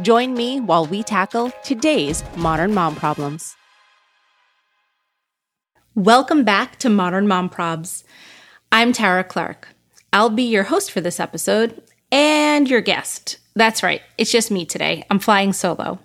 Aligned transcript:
Join 0.00 0.34
me 0.34 0.60
while 0.60 0.86
we 0.86 1.02
tackle 1.02 1.50
today's 1.62 2.24
modern 2.36 2.72
mom 2.74 2.96
problems. 2.96 3.56
Welcome 5.94 6.44
back 6.44 6.78
to 6.78 6.88
Modern 6.88 7.26
Mom 7.26 7.50
Probs. 7.50 8.04
I'm 8.72 8.92
Tara 8.92 9.24
Clark. 9.24 9.68
I'll 10.12 10.30
be 10.30 10.44
your 10.44 10.62
host 10.64 10.92
for 10.92 11.00
this 11.00 11.20
episode 11.20 11.82
and 12.12 12.70
your 12.70 12.80
guest. 12.80 13.38
That's 13.54 13.82
right, 13.82 14.00
it's 14.16 14.32
just 14.32 14.50
me 14.50 14.64
today. 14.64 15.04
I'm 15.10 15.18
flying 15.18 15.52
solo. 15.52 15.98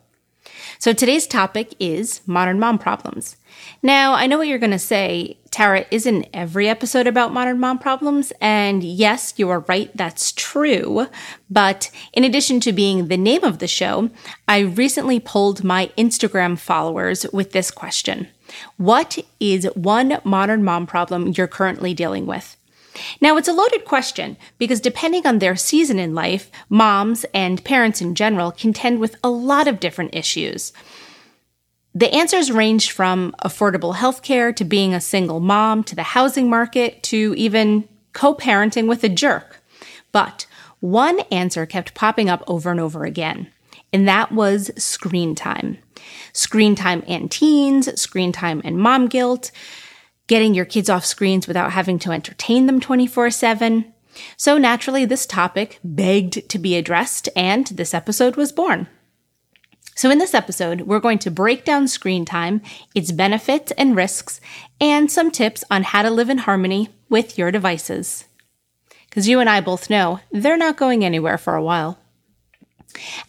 So 0.80 0.94
today's 0.94 1.28
topic 1.28 1.74
is 1.80 2.22
modern 2.28 2.60
mom 2.60 2.78
problems. 2.78 3.38
Now, 3.82 4.14
I 4.14 4.28
know 4.28 4.38
what 4.38 4.48
you're 4.48 4.60
going 4.60 4.72
to 4.72 4.80
say. 4.80 5.38
Tara, 5.52 5.86
isn't 5.90 6.28
every 6.34 6.68
episode 6.68 7.08
about 7.08 7.34
modern 7.34 7.60
mom 7.60 7.80
problems? 7.80 8.34
And 8.42 8.84
yes, 8.84 9.34
you 9.38 9.50
are 9.50 9.62
right, 9.62 9.90
that's 9.96 10.32
true. 10.34 11.08
But 11.50 11.90
in 12.14 12.24
addition 12.24 12.60
to 12.62 12.74
being 12.74 13.08
the 13.08 13.18
name 13.18 13.44
of 13.44 13.60
the 13.60 13.68
show, 13.68 14.10
I 14.48 14.60
recently 14.60 15.20
polled 15.20 15.64
my 15.64 15.92
Instagram 15.98 16.60
followers 16.60 17.26
with 17.32 17.52
this 17.52 17.72
question 17.72 18.28
What 18.78 19.18
is 19.40 19.66
one 19.76 20.20
modern 20.24 20.64
mom 20.64 20.88
problem 20.88 21.34
you're 21.36 21.48
currently 21.48 21.94
dealing 21.94 22.26
with? 22.26 22.58
Now, 23.22 23.38
it's 23.38 23.48
a 23.48 23.54
loaded 23.54 23.86
question 23.86 24.38
because 24.58 24.80
depending 24.80 25.26
on 25.26 25.40
their 25.40 25.56
season 25.56 26.00
in 26.00 26.16
life, 26.16 26.52
moms 26.70 27.26
and 27.34 27.64
parents 27.64 28.02
in 28.02 28.16
general 28.16 28.52
contend 28.52 29.00
with 29.00 29.16
a 29.24 29.30
lot 29.30 29.68
of 29.68 29.80
different 29.80 30.16
issues. 30.16 30.74
The 31.94 32.14
answers 32.14 32.52
range 32.52 32.92
from 32.92 33.34
affordable 33.44 33.96
healthcare 33.96 34.54
to 34.58 34.66
being 34.66 34.94
a 34.94 35.00
single 35.00 35.40
mom 35.40 35.84
to 35.86 35.96
the 35.96 36.04
housing 36.04 36.50
market 36.50 37.02
to 37.04 37.34
even 37.38 37.88
co 38.12 38.36
parenting 38.36 38.88
with 38.88 39.04
a 39.04 39.10
jerk. 39.10 39.62
But 40.12 40.46
one 40.82 41.22
answer 41.32 41.66
kept 41.66 41.94
popping 41.94 42.30
up 42.30 42.44
over 42.48 42.70
and 42.70 42.82
over 42.82 43.06
again, 43.06 43.48
and 43.94 44.08
that 44.10 44.32
was 44.34 44.72
screen 44.76 45.36
time. 45.36 45.78
Screen 46.34 46.76
time 46.76 47.02
and 47.08 47.32
teens, 47.32 48.00
screen 48.00 48.34
time 48.34 48.62
and 48.66 48.78
mom 48.78 49.08
guilt, 49.08 49.52
getting 50.28 50.54
your 50.54 50.66
kids 50.66 50.90
off 50.90 51.06
screens 51.06 51.48
without 51.48 51.72
having 51.72 52.00
to 52.00 52.12
entertain 52.12 52.66
them 52.66 52.80
24 52.80 53.32
7. 53.32 53.94
So 54.38 54.58
naturally, 54.58 55.06
this 55.06 55.26
topic 55.26 55.80
begged 55.84 56.48
to 56.50 56.60
be 56.60 56.76
addressed, 56.76 57.28
and 57.36 57.68
this 57.68 57.94
episode 57.94 58.36
was 58.36 58.52
born. 58.52 58.88
So, 59.98 60.10
in 60.12 60.18
this 60.18 60.34
episode, 60.34 60.82
we're 60.82 61.00
going 61.00 61.20
to 61.20 61.32
break 61.32 61.64
down 61.64 61.88
screen 61.88 62.26
time, 62.26 62.62
its 62.94 63.14
benefits 63.14 63.72
and 63.78 63.96
risks, 63.96 64.42
and 64.82 65.10
some 65.10 65.32
tips 65.32 65.64
on 65.72 65.84
how 65.84 66.02
to 66.02 66.12
live 66.12 66.30
in 66.30 66.40
harmony 66.40 66.90
with 67.10 67.38
your 67.38 67.50
devices. 67.50 68.26
Because 69.08 69.30
you 69.30 69.40
and 69.40 69.50
I 69.50 69.62
both 69.62 69.90
know 69.90 70.20
they're 70.32 70.58
not 70.58 70.76
going 70.76 71.06
anywhere 71.06 71.38
for 71.38 71.56
a 71.56 71.64
while. 71.64 71.98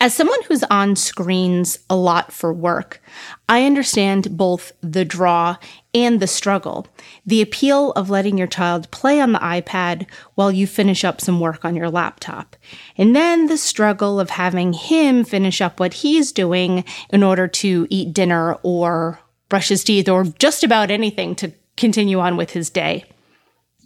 As 0.01 0.15
someone 0.15 0.43
who's 0.45 0.65
on 0.65 0.97
screens 0.97 1.79
a 1.89 1.97
lot 1.97 2.33
for 2.33 2.53
work, 2.53 3.01
I 3.49 3.65
understand 3.65 4.37
both 4.37 4.73
the 4.81 5.05
draw 5.05 5.57
and 5.97 6.21
the 6.21 6.27
struggle. 6.27 6.87
The 7.25 7.41
appeal 7.41 7.93
of 7.93 8.11
letting 8.11 8.37
your 8.37 8.47
child 8.47 8.91
play 8.91 9.19
on 9.19 9.33
the 9.33 9.39
iPad 9.39 10.07
while 10.35 10.53
you 10.53 10.67
finish 10.67 11.05
up 11.05 11.23
some 11.23 11.41
work 11.41 11.65
on 11.65 11.75
your 11.75 11.89
laptop. 11.89 12.55
And 12.99 13.17
then 13.17 13.47
the 13.47 13.57
struggle 13.57 14.21
of 14.21 14.29
having 14.29 14.75
him 14.75 15.25
finish 15.25 15.63
up 15.63 15.81
what 15.81 15.95
he's 15.95 16.33
doing 16.33 16.85
in 17.09 17.23
order 17.23 17.49
to 17.49 17.87
eat 17.89 18.13
dinner 18.13 18.59
or 18.63 19.21
brush 19.49 19.69
his 19.69 19.85
teeth 19.85 20.07
or 20.07 20.25
just 20.25 20.63
about 20.63 20.91
anything 20.91 21.35
to 21.37 21.53
continue 21.79 22.21
on 22.21 22.37
with 22.37 22.51
his 22.51 22.69
day. 22.69 23.07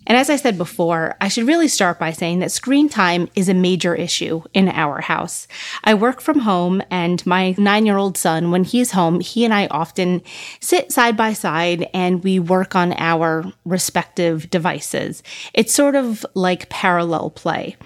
And 0.07 0.17
as 0.17 0.31
I 0.31 0.37
said 0.37 0.57
before, 0.57 1.15
I 1.21 1.29
should 1.29 1.47
really 1.47 1.69
start 1.69 1.99
by 1.99 2.11
saying 2.11 2.39
that 2.41 2.51
screen 2.51 2.89
time 2.89 3.29
is 3.37 3.49
a 3.49 3.55
major 3.55 3.95
issue 3.95 4.43
in 4.55 4.69
our 4.69 5.01
house. 5.03 5.47
I 5.85 5.95
work 5.95 6.21
from 6.21 6.41
home, 6.41 6.83
and 6.91 7.25
my 7.27 7.55
nine 7.59 7.87
year 7.87 7.99
old 7.99 8.17
son, 8.17 8.51
when 8.51 8.65
he's 8.65 8.93
home, 8.93 9.21
he 9.21 9.45
and 9.45 9.53
I 9.53 9.67
often 9.69 10.23
sit 10.61 10.91
side 10.91 11.17
by 11.17 11.33
side 11.33 11.89
and 11.93 12.25
we 12.25 12.39
work 12.39 12.75
on 12.75 12.95
our 12.95 13.45
respective 13.65 14.49
devices. 14.51 15.23
It's 15.53 15.75
sort 15.75 15.95
of 15.95 16.25
like 16.35 16.71
parallel 16.71 17.31
play, 17.31 17.77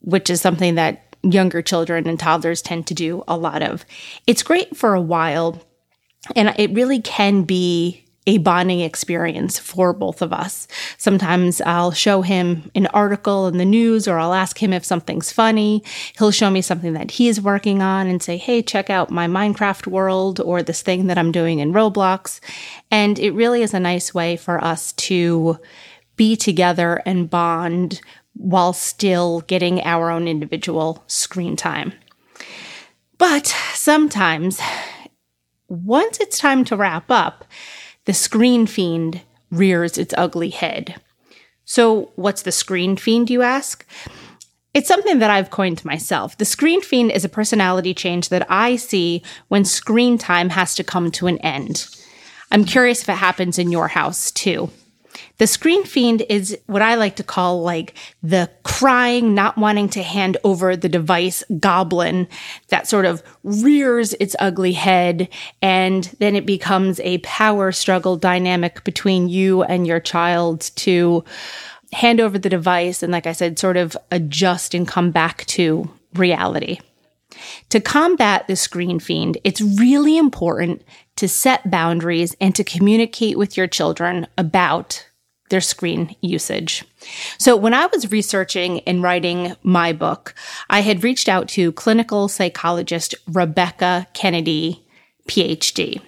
which 0.00 0.30
is 0.30 0.40
something 0.40 0.74
that 0.74 1.16
younger 1.22 1.62
children 1.62 2.08
and 2.08 2.18
toddlers 2.18 2.62
tend 2.62 2.86
to 2.88 2.94
do 2.94 3.22
a 3.28 3.36
lot 3.36 3.62
of. 3.62 3.84
It's 4.26 4.42
great 4.42 4.76
for 4.76 4.94
a 4.94 5.00
while, 5.00 5.62
and 6.34 6.52
it 6.58 6.72
really 6.72 7.00
can 7.00 7.44
be 7.44 8.04
a 8.26 8.38
bonding 8.38 8.80
experience 8.80 9.58
for 9.58 9.92
both 9.92 10.20
of 10.20 10.32
us. 10.32 10.68
Sometimes 10.98 11.60
I'll 11.62 11.90
show 11.90 12.20
him 12.20 12.70
an 12.74 12.86
article 12.88 13.46
in 13.46 13.56
the 13.56 13.64
news 13.64 14.06
or 14.06 14.18
I'll 14.18 14.34
ask 14.34 14.62
him 14.62 14.72
if 14.72 14.84
something's 14.84 15.32
funny. 15.32 15.82
He'll 16.18 16.30
show 16.30 16.50
me 16.50 16.60
something 16.60 16.92
that 16.92 17.12
he's 17.12 17.40
working 17.40 17.80
on 17.80 18.06
and 18.06 18.22
say, 18.22 18.36
Hey, 18.36 18.62
check 18.62 18.90
out 18.90 19.10
my 19.10 19.26
Minecraft 19.26 19.86
world 19.86 20.38
or 20.38 20.62
this 20.62 20.82
thing 20.82 21.06
that 21.06 21.16
I'm 21.16 21.32
doing 21.32 21.60
in 21.60 21.72
Roblox. 21.72 22.40
And 22.90 23.18
it 23.18 23.32
really 23.32 23.62
is 23.62 23.72
a 23.72 23.80
nice 23.80 24.12
way 24.12 24.36
for 24.36 24.62
us 24.62 24.92
to 24.92 25.58
be 26.16 26.36
together 26.36 27.02
and 27.06 27.30
bond 27.30 28.02
while 28.34 28.74
still 28.74 29.40
getting 29.42 29.80
our 29.82 30.10
own 30.10 30.28
individual 30.28 31.02
screen 31.06 31.56
time. 31.56 31.94
But 33.16 33.46
sometimes, 33.74 34.60
once 35.68 36.20
it's 36.20 36.38
time 36.38 36.64
to 36.66 36.76
wrap 36.76 37.10
up, 37.10 37.44
the 38.10 38.14
screen 38.14 38.66
fiend 38.66 39.20
rears 39.52 39.96
its 39.96 40.12
ugly 40.18 40.50
head. 40.50 41.00
So, 41.64 42.10
what's 42.16 42.42
the 42.42 42.50
screen 42.50 42.96
fiend, 42.96 43.30
you 43.30 43.42
ask? 43.42 43.86
It's 44.74 44.88
something 44.88 45.20
that 45.20 45.30
I've 45.30 45.50
coined 45.50 45.84
myself. 45.84 46.36
The 46.36 46.44
screen 46.44 46.82
fiend 46.82 47.12
is 47.12 47.24
a 47.24 47.28
personality 47.28 47.94
change 47.94 48.28
that 48.30 48.50
I 48.50 48.74
see 48.74 49.22
when 49.46 49.64
screen 49.64 50.18
time 50.18 50.48
has 50.48 50.74
to 50.74 50.82
come 50.82 51.12
to 51.12 51.28
an 51.28 51.38
end. 51.38 51.86
I'm 52.50 52.64
curious 52.64 53.02
if 53.02 53.08
it 53.08 53.12
happens 53.12 53.60
in 53.60 53.70
your 53.70 53.86
house 53.86 54.32
too. 54.32 54.70
The 55.40 55.46
screen 55.46 55.84
fiend 55.84 56.22
is 56.28 56.58
what 56.66 56.82
I 56.82 56.96
like 56.96 57.16
to 57.16 57.24
call 57.24 57.62
like 57.62 57.94
the 58.22 58.50
crying, 58.62 59.34
not 59.34 59.56
wanting 59.56 59.88
to 59.88 60.02
hand 60.02 60.36
over 60.44 60.76
the 60.76 60.86
device 60.86 61.42
goblin 61.58 62.28
that 62.68 62.86
sort 62.86 63.06
of 63.06 63.22
rears 63.42 64.12
its 64.20 64.36
ugly 64.38 64.74
head. 64.74 65.30
And 65.62 66.04
then 66.18 66.36
it 66.36 66.44
becomes 66.44 67.00
a 67.00 67.18
power 67.18 67.72
struggle 67.72 68.18
dynamic 68.18 68.84
between 68.84 69.30
you 69.30 69.62
and 69.62 69.86
your 69.86 69.98
child 69.98 70.72
to 70.76 71.24
hand 71.94 72.20
over 72.20 72.38
the 72.38 72.50
device. 72.50 73.02
And 73.02 73.10
like 73.10 73.26
I 73.26 73.32
said, 73.32 73.58
sort 73.58 73.78
of 73.78 73.96
adjust 74.10 74.74
and 74.74 74.86
come 74.86 75.10
back 75.10 75.46
to 75.46 75.90
reality. 76.12 76.80
To 77.70 77.80
combat 77.80 78.46
the 78.46 78.56
screen 78.56 79.00
fiend, 79.00 79.38
it's 79.42 79.62
really 79.62 80.18
important 80.18 80.82
to 81.16 81.26
set 81.26 81.70
boundaries 81.70 82.36
and 82.42 82.54
to 82.56 82.62
communicate 82.62 83.38
with 83.38 83.56
your 83.56 83.68
children 83.68 84.26
about 84.36 85.06
their 85.50 85.60
screen 85.60 86.16
usage. 86.20 86.84
So 87.38 87.56
when 87.56 87.74
I 87.74 87.86
was 87.86 88.10
researching 88.10 88.80
and 88.80 89.02
writing 89.02 89.56
my 89.62 89.92
book, 89.92 90.34
I 90.68 90.80
had 90.80 91.04
reached 91.04 91.28
out 91.28 91.48
to 91.50 91.72
clinical 91.72 92.28
psychologist 92.28 93.14
Rebecca 93.28 94.06
Kennedy, 94.14 94.84
PhD. 95.28 96.00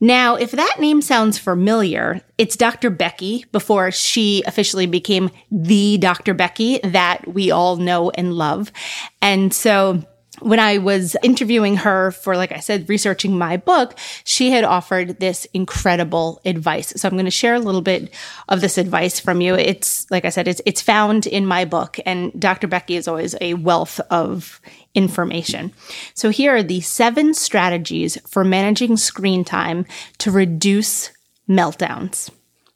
Now, 0.00 0.34
if 0.34 0.50
that 0.50 0.80
name 0.80 1.00
sounds 1.00 1.38
familiar, 1.38 2.22
it's 2.36 2.56
Dr. 2.56 2.90
Becky 2.90 3.44
before 3.52 3.92
she 3.92 4.42
officially 4.48 4.86
became 4.86 5.30
the 5.52 5.96
Dr. 5.98 6.34
Becky 6.34 6.80
that 6.82 7.28
we 7.28 7.52
all 7.52 7.76
know 7.76 8.10
and 8.10 8.34
love. 8.34 8.72
And 9.20 9.54
so 9.54 10.02
when 10.40 10.58
I 10.58 10.78
was 10.78 11.14
interviewing 11.22 11.76
her 11.76 12.10
for, 12.10 12.36
like 12.36 12.52
I 12.52 12.60
said, 12.60 12.88
researching 12.88 13.36
my 13.36 13.58
book, 13.58 13.98
she 14.24 14.50
had 14.50 14.64
offered 14.64 15.20
this 15.20 15.44
incredible 15.52 16.40
advice. 16.44 16.92
So 16.96 17.06
I'm 17.06 17.14
going 17.14 17.26
to 17.26 17.30
share 17.30 17.54
a 17.54 17.60
little 17.60 17.82
bit 17.82 18.12
of 18.48 18.60
this 18.60 18.78
advice 18.78 19.20
from 19.20 19.40
you. 19.40 19.54
It's, 19.54 20.10
like 20.10 20.24
I 20.24 20.30
said, 20.30 20.48
it's, 20.48 20.62
it's 20.64 20.80
found 20.80 21.26
in 21.26 21.46
my 21.46 21.64
book 21.64 21.98
and 22.06 22.32
Dr. 22.40 22.66
Becky 22.66 22.96
is 22.96 23.06
always 23.06 23.34
a 23.40 23.54
wealth 23.54 24.00
of 24.10 24.60
information. 24.94 25.72
So 26.14 26.30
here 26.30 26.56
are 26.56 26.62
the 26.62 26.80
seven 26.80 27.34
strategies 27.34 28.18
for 28.26 28.42
managing 28.42 28.96
screen 28.96 29.44
time 29.44 29.84
to 30.18 30.30
reduce 30.30 31.10
meltdowns. 31.48 32.30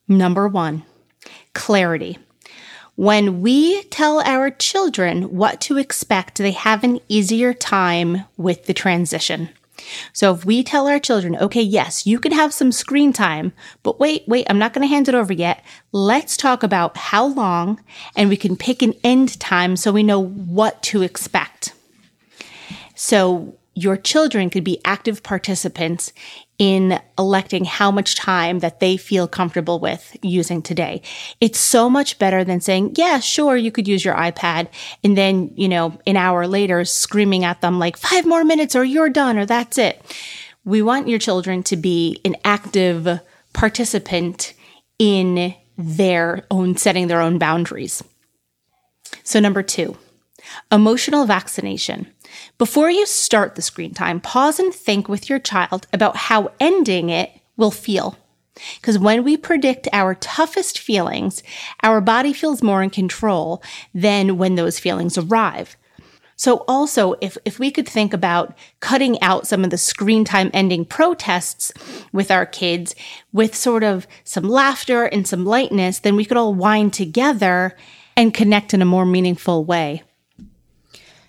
Number 0.09 0.47
one, 0.47 0.85
clarity. 1.55 2.19
When 2.97 3.43
we 3.43 3.83
tell 3.85 4.21
our 4.21 4.51
children 4.51 5.37
what 5.37 5.61
to 5.63 5.77
expect, 5.77 6.39
they 6.39 6.53
have 6.53 6.83
an 6.83 6.99
easier 7.09 7.53
time 7.53 8.25
with 8.39 8.65
the 8.65 8.73
transition. 8.73 9.51
So 10.15 10.35
if 10.35 10.47
we 10.47 10.63
tell 10.63 10.89
our 10.89 10.99
children, 10.99 11.37
okay, 11.37 11.61
yes, 11.61 12.07
you 12.07 12.19
can 12.19 12.33
have 12.33 12.55
some 12.55 12.73
screen 12.73 13.13
time, 13.13 13.53
but 13.83 14.01
wait, 14.01 14.25
wait, 14.27 14.47
I'm 14.49 14.59
not 14.59 14.73
going 14.73 14.81
to 14.81 14.93
hand 14.93 15.09
it 15.09 15.15
over 15.15 15.35
yet. 15.35 15.63
Let's 15.93 16.39
talk 16.39 16.63
about 16.63 16.97
how 16.97 17.27
long 17.27 17.83
and 18.17 18.31
we 18.31 18.37
can 18.39 18.57
pick 18.57 18.81
an 18.81 18.95
end 19.05 19.39
time 19.39 19.77
so 19.77 19.93
we 19.93 20.03
know 20.03 20.25
what 20.25 20.83
to 20.85 21.03
expect. 21.03 21.75
So 22.95 23.59
your 23.75 23.99
children 23.99 24.49
could 24.49 24.65
be 24.65 24.81
active 24.87 25.23
participants 25.23 26.15
in 26.59 27.01
electing 27.19 27.65
how 27.65 27.91
much 27.91 28.15
time 28.15 28.61
that 28.61 28.81
they 28.81 28.97
feel 28.97 29.29
comfortable 29.29 29.79
with 29.79 30.17
using 30.23 30.63
today. 30.63 31.03
It's 31.41 31.59
so 31.59 31.91
much 31.91 32.19
better 32.19 32.45
than 32.45 32.61
saying, 32.61 32.95
yeah, 32.97 33.21
sure, 33.21 33.57
you 33.57 33.71
could 33.71 33.87
use 33.87 34.05
your 34.05 34.15
iPad. 34.15 34.69
And 35.05 35.17
then, 35.17 35.53
you 35.55 35.69
know, 35.69 35.99
an 36.07 36.17
hour 36.17 36.47
later 36.47 36.85
screaming 36.85 37.45
at 37.45 37.61
them 37.61 37.79
like 37.79 37.97
five 37.97 38.25
more 38.25 38.45
minutes 38.45 38.75
or 38.75 38.85
you're 38.85 39.11
done 39.11 39.39
or 39.39 39.47
that's 39.47 39.79
it. 39.79 40.01
We 40.65 40.83
want 40.83 41.09
your 41.09 41.19
children 41.19 41.63
to 41.65 41.77
be 41.77 42.21
an 42.25 42.37
active 42.45 43.21
participant 43.53 44.55
in 44.99 45.55
their 45.79 46.45
own 46.51 46.77
setting 46.77 47.07
their 47.07 47.21
own 47.21 47.39
boundaries. 47.39 48.03
So 49.23 49.41
number 49.41 49.63
two, 49.63 49.97
emotional 50.73 51.27
vaccination. 51.27 52.07
Before 52.59 52.91
you 52.91 53.07
start 53.07 53.55
the 53.55 53.63
screen 53.63 53.95
time, 53.95 54.21
pause 54.21 54.59
and 54.59 54.73
think 54.73 55.09
with 55.09 55.29
your 55.29 55.39
child 55.39 55.87
about 55.93 56.17
how 56.17 56.53
ending 56.61 57.11
it 57.11 57.31
will 57.57 57.71
feel. 57.71 58.17
Because 58.81 58.99
when 58.99 59.23
we 59.23 59.37
predict 59.37 59.89
our 59.93 60.15
toughest 60.15 60.79
feelings, 60.79 61.43
our 61.83 62.01
body 62.01 62.33
feels 62.33 62.63
more 62.63 62.83
in 62.83 62.91
control 62.91 63.63
than 63.95 64.39
when 64.39 64.55
those 64.55 64.79
feelings 64.79 65.19
arrive. 65.19 65.77
So 66.39 66.65
also, 66.69 67.15
if, 67.23 67.39
if 67.47 67.59
we 67.59 67.71
could 67.71 67.89
think 67.89 68.13
about 68.13 68.57
cutting 68.81 69.21
out 69.23 69.47
some 69.47 69.65
of 69.65 69.71
the 69.71 69.79
screen 69.79 70.25
time 70.25 70.51
ending 70.53 70.85
protests 70.85 71.73
with 72.13 72.31
our 72.31 72.45
kids 72.45 72.95
with 73.33 73.55
sort 73.55 73.83
of 73.83 74.07
some 74.23 74.45
laughter 74.45 75.05
and 75.05 75.27
some 75.27 75.47
lightness, 75.47 75.99
then 75.99 76.15
we 76.15 76.27
could 76.27 76.37
all 76.37 76.55
wind 76.55 76.93
together 76.93 77.75
and 78.17 78.35
connect 78.35 78.75
in 78.75 78.83
a 78.83 78.87
more 78.87 79.07
meaningful 79.07 79.65
way. 79.65 80.03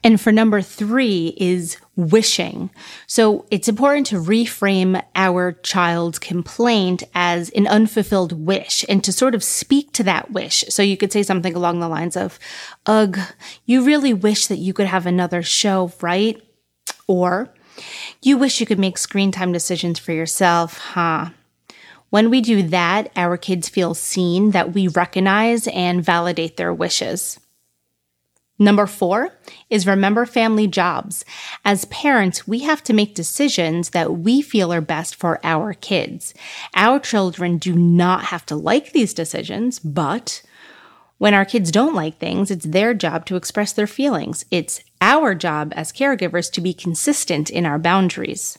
And 0.08 0.22
for 0.22 0.32
number 0.32 0.62
three 0.62 1.34
is 1.36 1.76
wishing. 1.98 2.70
So 3.08 3.46
it's 3.52 3.68
important 3.68 4.08
to 4.08 4.16
reframe 4.16 5.04
our 5.16 5.52
child's 5.52 6.18
complaint 6.18 7.04
as 7.14 7.50
an 7.50 7.68
unfulfilled 7.68 8.32
wish 8.32 8.86
and 8.88 9.04
to 9.04 9.12
sort 9.12 9.36
of 9.36 9.44
speak 9.44 9.92
to 9.92 10.04
that 10.04 10.32
wish. 10.32 10.64
So 10.70 10.82
you 10.82 10.96
could 10.96 11.12
say 11.12 11.24
something 11.24 11.54
along 11.54 11.82
the 11.82 11.90
lines 11.90 12.16
of, 12.16 12.40
ugh, 12.86 13.20
you 13.66 13.84
really 13.84 14.14
wish 14.14 14.48
that 14.48 14.60
you 14.60 14.72
could 14.72 14.88
have 14.88 15.06
another 15.06 15.44
show, 15.44 15.92
right? 16.00 16.42
Or, 17.08 17.54
you 18.22 18.38
wish 18.38 18.62
you 18.62 18.66
could 18.66 18.80
make 18.80 18.98
screen 18.98 19.34
time 19.34 19.52
decisions 19.52 20.00
for 20.00 20.14
yourself, 20.14 20.78
huh? 20.78 21.32
When 22.12 22.30
we 22.30 22.40
do 22.40 22.64
that, 22.64 23.12
our 23.18 23.36
kids 23.36 23.68
feel 23.68 23.94
seen, 23.94 24.52
that 24.52 24.72
we 24.72 24.88
recognize 24.88 25.68
and 25.68 26.02
validate 26.02 26.56
their 26.56 26.74
wishes. 26.74 27.42
Number 28.60 28.88
four 28.88 29.38
is 29.70 29.86
remember 29.86 30.26
family 30.26 30.68
jobs. 30.68 31.24
As 31.64 31.86
parents, 31.86 32.48
we 32.48 32.60
have 32.60 32.84
to 32.86 32.94
make 32.94 33.14
decisions 33.14 33.92
that 33.92 34.18
we 34.18 34.42
feel 34.42 34.74
are 34.74 34.82
best 34.82 35.16
for 35.16 35.40
our 35.44 35.74
kids. 35.74 36.34
Our 36.74 37.00
children 37.00 37.60
do 37.60 37.76
not 37.76 38.26
have 38.26 38.46
to 38.48 38.56
like 38.56 38.94
these 38.94 39.14
decisions, 39.14 39.78
but 39.78 40.42
when 41.20 41.34
our 41.34 41.46
kids 41.46 41.72
don't 41.72 41.96
like 41.96 42.20
things, 42.20 42.50
it's 42.50 42.66
their 42.66 42.94
job 42.94 43.26
to 43.28 43.36
express 43.36 43.74
their 43.74 43.88
feelings. 43.88 44.46
It's 44.50 44.82
our 45.02 45.36
job 45.36 45.74
as 45.76 45.92
caregivers 45.92 46.52
to 46.54 46.62
be 46.62 46.74
consistent 46.74 47.50
in 47.50 47.66
our 47.66 47.80
boundaries. 47.80 48.58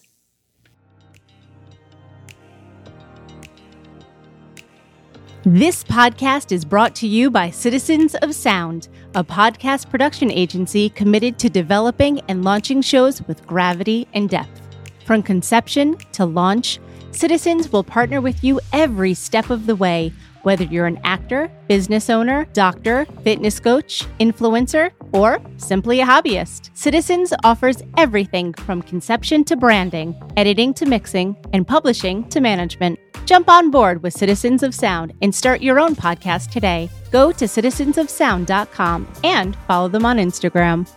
This 5.50 5.82
podcast 5.82 6.52
is 6.52 6.66
brought 6.66 6.94
to 6.96 7.08
you 7.08 7.30
by 7.30 7.48
Citizens 7.48 8.14
of 8.16 8.34
Sound, 8.34 8.88
a 9.14 9.24
podcast 9.24 9.88
production 9.88 10.30
agency 10.30 10.90
committed 10.90 11.38
to 11.38 11.48
developing 11.48 12.20
and 12.28 12.44
launching 12.44 12.82
shows 12.82 13.26
with 13.26 13.46
gravity 13.46 14.06
and 14.12 14.28
depth. 14.28 14.60
From 15.06 15.22
conception 15.22 15.96
to 16.12 16.26
launch, 16.26 16.80
Citizens 17.12 17.72
will 17.72 17.82
partner 17.82 18.20
with 18.20 18.44
you 18.44 18.60
every 18.74 19.14
step 19.14 19.48
of 19.48 19.64
the 19.64 19.74
way, 19.74 20.12
whether 20.48 20.64
you're 20.64 20.86
an 20.86 20.98
actor, 21.04 21.50
business 21.68 22.08
owner, 22.08 22.46
doctor, 22.54 23.04
fitness 23.22 23.60
coach, 23.60 24.06
influencer, 24.18 24.90
or 25.12 25.38
simply 25.58 26.00
a 26.00 26.06
hobbyist. 26.06 26.70
Citizens 26.74 27.34
offers 27.44 27.82
everything 27.98 28.54
from 28.54 28.80
conception 28.80 29.44
to 29.44 29.56
branding, 29.56 30.18
editing 30.38 30.72
to 30.72 30.86
mixing, 30.86 31.36
and 31.52 31.68
publishing 31.68 32.26
to 32.30 32.40
management. 32.40 32.98
Jump 33.26 33.50
on 33.50 33.70
board 33.70 34.02
with 34.02 34.14
Citizens 34.14 34.62
of 34.62 34.74
Sound 34.74 35.12
and 35.20 35.34
start 35.34 35.60
your 35.60 35.78
own 35.78 35.94
podcast 35.94 36.50
today. 36.50 36.88
Go 37.10 37.30
to 37.30 37.44
citizensofsound.com 37.44 39.06
and 39.22 39.54
follow 39.66 39.88
them 39.88 40.06
on 40.06 40.16
Instagram. 40.16 40.90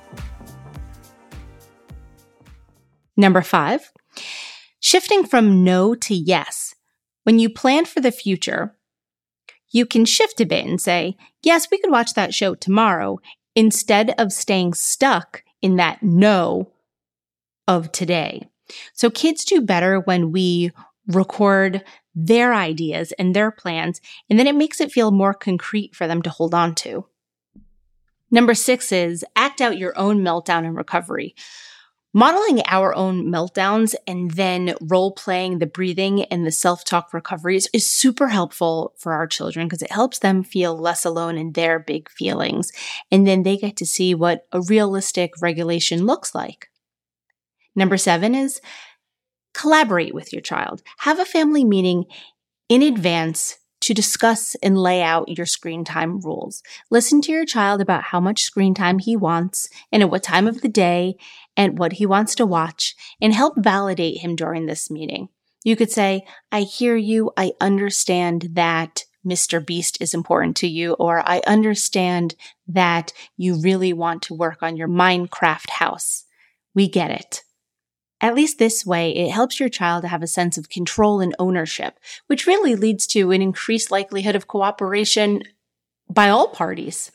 Number 3.17 3.41
five, 3.41 3.91
shifting 4.79 5.25
from 5.25 5.65
no 5.65 5.93
to 5.95 6.15
yes. 6.15 6.73
When 7.23 7.37
you 7.37 7.49
plan 7.49 7.83
for 7.83 7.99
the 7.99 8.13
future, 8.13 8.77
you 9.71 9.85
can 9.85 10.05
shift 10.05 10.39
a 10.39 10.45
bit 10.45 10.65
and 10.65 10.79
say, 10.79 11.17
yes, 11.43 11.67
we 11.71 11.79
could 11.79 11.91
watch 11.91 12.13
that 12.13 12.33
show 12.33 12.55
tomorrow 12.55 13.19
instead 13.55 14.13
of 14.17 14.31
staying 14.31 14.73
stuck 14.73 15.43
in 15.61 15.77
that 15.77 16.01
no 16.03 16.71
of 17.67 17.91
today. 17.91 18.47
So 18.93 19.09
kids 19.09 19.43
do 19.43 19.61
better 19.61 19.99
when 19.99 20.31
we 20.31 20.71
record 21.07 21.83
their 22.13 22.53
ideas 22.53 23.11
and 23.13 23.33
their 23.33 23.51
plans, 23.51 24.01
and 24.29 24.37
then 24.37 24.47
it 24.47 24.55
makes 24.55 24.81
it 24.81 24.91
feel 24.91 25.11
more 25.11 25.33
concrete 25.33 25.95
for 25.95 26.07
them 26.07 26.21
to 26.21 26.29
hold 26.29 26.53
on 26.53 26.75
to. 26.75 27.05
Number 28.29 28.53
six 28.53 28.91
is 28.91 29.25
act 29.35 29.61
out 29.61 29.77
your 29.77 29.97
own 29.97 30.19
meltdown 30.19 30.65
and 30.65 30.75
recovery. 30.75 31.35
Modeling 32.13 32.61
our 32.67 32.93
own 32.93 33.27
meltdowns 33.27 33.95
and 34.05 34.31
then 34.31 34.75
role 34.81 35.13
playing 35.13 35.59
the 35.59 35.65
breathing 35.65 36.25
and 36.25 36.45
the 36.45 36.51
self 36.51 36.83
talk 36.83 37.13
recoveries 37.13 37.69
is 37.73 37.89
super 37.89 38.27
helpful 38.27 38.93
for 38.97 39.13
our 39.13 39.25
children 39.25 39.67
because 39.67 39.81
it 39.81 39.93
helps 39.93 40.19
them 40.19 40.43
feel 40.43 40.77
less 40.77 41.05
alone 41.05 41.37
in 41.37 41.53
their 41.53 41.79
big 41.79 42.09
feelings. 42.09 42.73
And 43.11 43.25
then 43.25 43.43
they 43.43 43.55
get 43.55 43.77
to 43.77 43.85
see 43.85 44.13
what 44.13 44.45
a 44.51 44.61
realistic 44.61 45.31
regulation 45.41 46.05
looks 46.05 46.35
like. 46.35 46.67
Number 47.75 47.95
seven 47.95 48.35
is 48.35 48.59
collaborate 49.53 50.13
with 50.13 50.33
your 50.33 50.41
child. 50.41 50.81
Have 50.99 51.19
a 51.19 51.25
family 51.25 51.63
meeting 51.63 52.05
in 52.67 52.81
advance 52.81 53.57
to 53.81 53.93
discuss 53.93 54.55
and 54.61 54.77
lay 54.77 55.01
out 55.01 55.27
your 55.27 55.45
screen 55.45 55.83
time 55.83 56.19
rules. 56.21 56.61
Listen 56.89 57.19
to 57.21 57.31
your 57.31 57.45
child 57.45 57.81
about 57.81 58.03
how 58.03 58.19
much 58.19 58.43
screen 58.43 58.73
time 58.73 58.99
he 58.99 59.17
wants 59.17 59.67
and 59.91 60.03
at 60.03 60.09
what 60.09 60.23
time 60.23 60.47
of 60.47 60.61
the 60.61 60.69
day 60.69 61.15
and 61.57 61.77
what 61.77 61.93
he 61.93 62.05
wants 62.05 62.35
to 62.35 62.45
watch 62.45 62.95
and 63.21 63.33
help 63.33 63.55
validate 63.57 64.21
him 64.21 64.35
during 64.35 64.65
this 64.65 64.89
meeting. 64.89 65.29
You 65.63 65.75
could 65.75 65.91
say, 65.91 66.25
I 66.51 66.61
hear 66.61 66.95
you. 66.95 67.31
I 67.37 67.51
understand 67.61 68.49
that 68.53 69.05
Mr. 69.25 69.63
Beast 69.63 70.01
is 70.01 70.13
important 70.13 70.55
to 70.57 70.67
you, 70.67 70.93
or 70.93 71.21
I 71.27 71.41
understand 71.45 72.35
that 72.67 73.13
you 73.37 73.61
really 73.61 73.93
want 73.93 74.23
to 74.23 74.33
work 74.33 74.63
on 74.63 74.75
your 74.75 74.87
Minecraft 74.87 75.69
house. 75.69 76.25
We 76.73 76.87
get 76.87 77.11
it. 77.11 77.43
At 78.19 78.35
least 78.35 78.59
this 78.59 78.85
way, 78.85 79.15
it 79.15 79.31
helps 79.31 79.59
your 79.59 79.69
child 79.69 80.03
to 80.03 80.07
have 80.07 80.23
a 80.23 80.27
sense 80.27 80.57
of 80.57 80.69
control 80.69 81.21
and 81.21 81.35
ownership, 81.37 81.99
which 82.27 82.47
really 82.47 82.75
leads 82.75 83.05
to 83.07 83.31
an 83.31 83.41
increased 83.41 83.91
likelihood 83.91 84.35
of 84.35 84.47
cooperation 84.47 85.41
by 86.09 86.29
all 86.29 86.47
parties. 86.47 87.11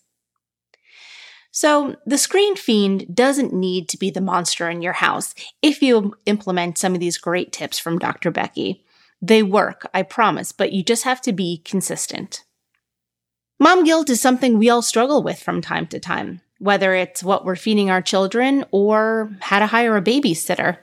So, 1.57 1.97
the 2.05 2.19
screen 2.19 2.55
fiend 2.55 3.17
doesn't 3.17 3.55
need 3.55 3.89
to 3.89 3.97
be 3.97 4.11
the 4.11 4.21
monster 4.21 4.69
in 4.69 4.83
your 4.83 4.93
house 4.93 5.35
if 5.63 5.81
you 5.81 6.15
implement 6.27 6.77
some 6.77 6.93
of 6.93 7.01
these 7.01 7.17
great 7.17 7.51
tips 7.51 7.79
from 7.79 7.99
Dr. 7.99 8.31
Becky. 8.31 8.85
They 9.23 9.43
work, 9.43 9.89
I 9.95 10.03
promise, 10.03 10.53
but 10.53 10.73
you 10.73 10.83
just 10.83 11.05
have 11.05 11.23
to 11.23 11.33
be 11.33 11.63
consistent. 11.65 12.45
Mom 13.59 13.85
guilt 13.85 14.11
is 14.11 14.21
something 14.21 14.59
we 14.59 14.69
all 14.69 14.83
struggle 14.83 15.23
with 15.23 15.43
from 15.43 15.63
time 15.63 15.87
to 15.87 15.99
time, 15.99 16.43
whether 16.59 16.95
it's 16.95 17.25
what 17.25 17.47
we're 17.47 17.57
feeding 17.57 17.89
our 17.89 18.03
children 18.03 18.67
or 18.71 19.35
how 19.41 19.59
to 19.59 19.67
hire 19.67 19.97
a 19.97 20.03
babysitter. 20.03 20.77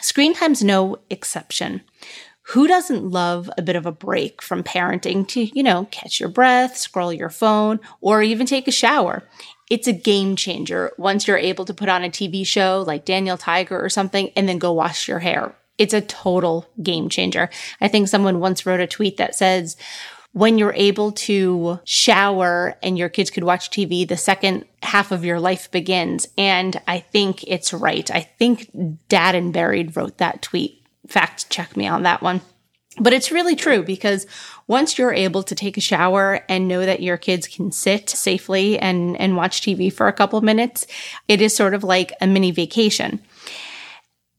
Screen 0.00 0.32
time's 0.32 0.64
no 0.64 0.96
exception. 1.10 1.82
Who 2.44 2.66
doesn't 2.66 3.04
love 3.04 3.50
a 3.58 3.62
bit 3.62 3.76
of 3.76 3.84
a 3.84 3.92
break 3.92 4.40
from 4.40 4.64
parenting 4.64 5.28
to, 5.28 5.42
you 5.42 5.62
know, 5.62 5.88
catch 5.90 6.18
your 6.18 6.30
breath, 6.30 6.78
scroll 6.78 7.12
your 7.12 7.28
phone, 7.28 7.80
or 8.00 8.22
even 8.22 8.46
take 8.46 8.66
a 8.66 8.72
shower? 8.72 9.24
It's 9.70 9.86
a 9.86 9.92
game 9.92 10.36
changer 10.36 10.92
once 10.98 11.26
you're 11.26 11.38
able 11.38 11.64
to 11.64 11.74
put 11.74 11.88
on 11.88 12.04
a 12.04 12.10
TV 12.10 12.44
show 12.44 12.84
like 12.86 13.04
Daniel 13.04 13.38
Tiger 13.38 13.82
or 13.82 13.88
something 13.88 14.30
and 14.36 14.48
then 14.48 14.58
go 14.58 14.72
wash 14.72 15.08
your 15.08 15.20
hair. 15.20 15.54
It's 15.78 15.94
a 15.94 16.00
total 16.00 16.68
game 16.82 17.08
changer. 17.08 17.48
I 17.80 17.88
think 17.88 18.08
someone 18.08 18.40
once 18.40 18.66
wrote 18.66 18.80
a 18.80 18.86
tweet 18.86 19.16
that 19.16 19.34
says, 19.34 19.76
when 20.32 20.58
you're 20.58 20.74
able 20.74 21.12
to 21.12 21.80
shower 21.84 22.76
and 22.82 22.96
your 22.98 23.08
kids 23.08 23.30
could 23.30 23.44
watch 23.44 23.70
TV, 23.70 24.06
the 24.06 24.16
second 24.16 24.64
half 24.82 25.10
of 25.10 25.24
your 25.24 25.40
life 25.40 25.70
begins. 25.70 26.28
And 26.38 26.80
I 26.86 27.00
think 27.00 27.42
it's 27.44 27.72
right. 27.72 28.08
I 28.10 28.20
think 28.20 28.70
Dad 29.08 29.34
and 29.34 29.52
Buried 29.52 29.96
wrote 29.96 30.18
that 30.18 30.42
tweet. 30.42 30.84
Fact 31.08 31.50
check 31.50 31.76
me 31.76 31.86
on 31.88 32.04
that 32.04 32.22
one. 32.22 32.42
But 33.00 33.14
it's 33.14 33.32
really 33.32 33.56
true 33.56 33.82
because 33.82 34.26
once 34.66 34.98
you're 34.98 35.14
able 35.14 35.42
to 35.42 35.54
take 35.54 35.78
a 35.78 35.80
shower 35.80 36.44
and 36.48 36.68
know 36.68 36.84
that 36.84 37.02
your 37.02 37.16
kids 37.16 37.48
can 37.48 37.72
sit 37.72 38.10
safely 38.10 38.78
and, 38.78 39.18
and 39.18 39.36
watch 39.36 39.62
TV 39.62 39.90
for 39.90 40.06
a 40.06 40.12
couple 40.12 40.38
of 40.38 40.44
minutes, 40.44 40.86
it 41.26 41.40
is 41.40 41.56
sort 41.56 41.72
of 41.72 41.82
like 41.82 42.12
a 42.20 42.26
mini 42.26 42.50
vacation. 42.50 43.20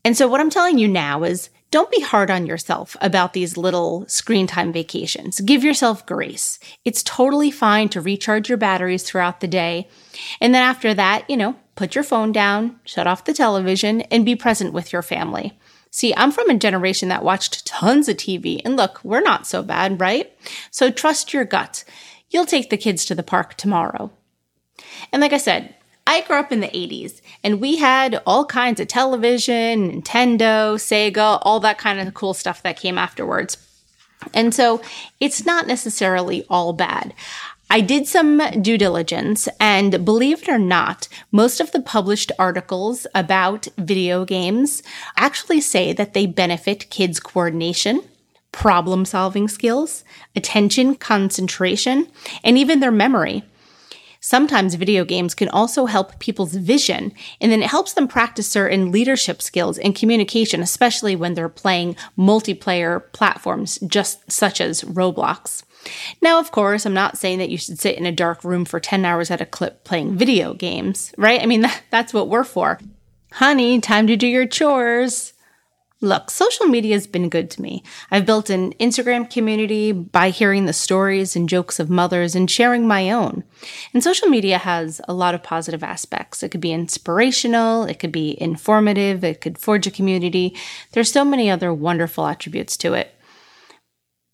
And 0.05 0.15
so 0.15 0.27
what 0.27 0.39
I'm 0.39 0.51
telling 0.51 0.77
you 0.77 0.87
now 0.87 1.23
is 1.23 1.49
don't 1.71 1.89
be 1.89 2.01
hard 2.01 2.29
on 2.29 2.45
yourself 2.45 2.97
about 3.01 3.33
these 3.33 3.57
little 3.57 4.05
screen 4.07 4.45
time 4.45 4.73
vacations. 4.73 5.39
Give 5.39 5.63
yourself 5.63 6.05
grace. 6.05 6.59
It's 6.85 7.01
totally 7.01 7.49
fine 7.49 7.89
to 7.89 8.01
recharge 8.01 8.49
your 8.49 8.57
batteries 8.57 9.03
throughout 9.03 9.39
the 9.39 9.47
day. 9.47 9.87
And 10.39 10.53
then 10.53 10.63
after 10.63 10.93
that, 10.93 11.29
you 11.29 11.37
know, 11.37 11.55
put 11.75 11.95
your 11.95 12.03
phone 12.03 12.31
down, 12.31 12.79
shut 12.83 13.07
off 13.07 13.25
the 13.25 13.33
television, 13.33 14.01
and 14.01 14.25
be 14.25 14.35
present 14.35 14.73
with 14.73 14.91
your 14.91 15.01
family. 15.01 15.57
See, 15.93 16.13
I'm 16.15 16.31
from 16.31 16.49
a 16.49 16.57
generation 16.57 17.09
that 17.09 17.23
watched 17.23 17.65
tons 17.65 18.07
of 18.07 18.15
TV, 18.15 18.61
and 18.63 18.77
look, 18.77 19.03
we're 19.03 19.21
not 19.21 19.45
so 19.45 19.61
bad, 19.61 19.99
right? 19.99 20.31
So 20.71 20.89
trust 20.89 21.33
your 21.33 21.43
gut. 21.43 21.83
You'll 22.29 22.45
take 22.45 22.69
the 22.69 22.77
kids 22.77 23.03
to 23.05 23.15
the 23.15 23.23
park 23.23 23.55
tomorrow. 23.55 24.09
And 25.11 25.21
like 25.21 25.33
I 25.33 25.37
said, 25.37 25.75
I 26.07 26.21
grew 26.21 26.37
up 26.37 26.51
in 26.51 26.61
the 26.61 26.67
80s, 26.67 27.21
and 27.43 27.59
we 27.59 27.75
had 27.77 28.21
all 28.25 28.45
kinds 28.45 28.79
of 28.79 28.87
television, 28.87 30.01
Nintendo, 30.01 30.75
Sega, 30.75 31.39
all 31.41 31.59
that 31.59 31.77
kind 31.77 31.99
of 31.99 32.13
cool 32.13 32.33
stuff 32.33 32.63
that 32.63 32.79
came 32.79 32.97
afterwards. 32.97 33.57
And 34.33 34.53
so 34.53 34.81
it's 35.19 35.45
not 35.45 35.67
necessarily 35.67 36.45
all 36.49 36.73
bad. 36.73 37.13
I 37.73 37.79
did 37.79 38.05
some 38.05 38.41
due 38.61 38.77
diligence 38.77 39.47
and 39.57 40.03
believe 40.03 40.43
it 40.43 40.49
or 40.49 40.57
not, 40.57 41.07
most 41.31 41.61
of 41.61 41.71
the 41.71 41.79
published 41.79 42.29
articles 42.37 43.07
about 43.15 43.69
video 43.77 44.25
games 44.25 44.83
actually 45.15 45.61
say 45.61 45.93
that 45.93 46.13
they 46.13 46.25
benefit 46.25 46.89
kids' 46.89 47.21
coordination, 47.21 48.03
problem 48.51 49.05
solving 49.05 49.47
skills, 49.47 50.03
attention, 50.35 50.95
concentration, 50.95 52.07
and 52.43 52.57
even 52.57 52.81
their 52.81 52.91
memory. 52.91 53.45
Sometimes 54.19 54.75
video 54.75 55.05
games 55.05 55.33
can 55.33 55.47
also 55.47 55.85
help 55.85 56.19
people's 56.19 56.55
vision, 56.55 57.13
and 57.39 57.53
then 57.53 57.63
it 57.63 57.69
helps 57.69 57.93
them 57.93 58.05
practice 58.05 58.49
certain 58.49 58.91
leadership 58.91 59.41
skills 59.41 59.77
and 59.77 59.95
communication, 59.95 60.61
especially 60.61 61.15
when 61.15 61.35
they're 61.35 61.47
playing 61.47 61.95
multiplayer 62.17 63.09
platforms, 63.13 63.79
just 63.87 64.29
such 64.29 64.59
as 64.59 64.81
Roblox. 64.83 65.63
Now, 66.21 66.39
of 66.39 66.51
course, 66.51 66.85
I'm 66.85 66.93
not 66.93 67.17
saying 67.17 67.39
that 67.39 67.49
you 67.49 67.57
should 67.57 67.79
sit 67.79 67.97
in 67.97 68.05
a 68.05 68.11
dark 68.11 68.43
room 68.43 68.65
for 68.65 68.79
10 68.79 69.05
hours 69.05 69.31
at 69.31 69.41
a 69.41 69.45
clip 69.45 69.83
playing 69.83 70.17
video 70.17 70.53
games, 70.53 71.13
right? 71.17 71.41
I 71.41 71.45
mean, 71.45 71.61
that, 71.61 71.83
that's 71.89 72.13
what 72.13 72.29
we're 72.29 72.43
for. 72.43 72.79
Honey, 73.33 73.79
time 73.79 74.07
to 74.07 74.17
do 74.17 74.27
your 74.27 74.45
chores. 74.45 75.33
Look, 76.03 76.31
social 76.31 76.65
media 76.65 76.95
has 76.95 77.05
been 77.05 77.29
good 77.29 77.51
to 77.51 77.61
me. 77.61 77.83
I've 78.09 78.25
built 78.25 78.49
an 78.49 78.73
Instagram 78.73 79.29
community 79.29 79.91
by 79.91 80.31
hearing 80.31 80.65
the 80.65 80.73
stories 80.73 81.35
and 81.35 81.47
jokes 81.47 81.79
of 81.79 81.91
mothers 81.91 82.33
and 82.33 82.49
sharing 82.49 82.87
my 82.87 83.11
own. 83.11 83.43
And 83.93 84.03
social 84.03 84.27
media 84.27 84.57
has 84.57 84.99
a 85.07 85.13
lot 85.13 85.35
of 85.35 85.43
positive 85.43 85.83
aspects. 85.83 86.41
It 86.41 86.49
could 86.49 86.59
be 86.59 86.73
inspirational, 86.73 87.83
it 87.83 87.99
could 87.99 88.11
be 88.11 88.35
informative, 88.41 89.23
it 89.23 89.41
could 89.41 89.59
forge 89.59 89.85
a 89.85 89.91
community. 89.91 90.55
There's 90.93 91.11
so 91.11 91.23
many 91.23 91.51
other 91.51 91.71
wonderful 91.71 92.25
attributes 92.25 92.75
to 92.77 92.95
it. 92.95 93.13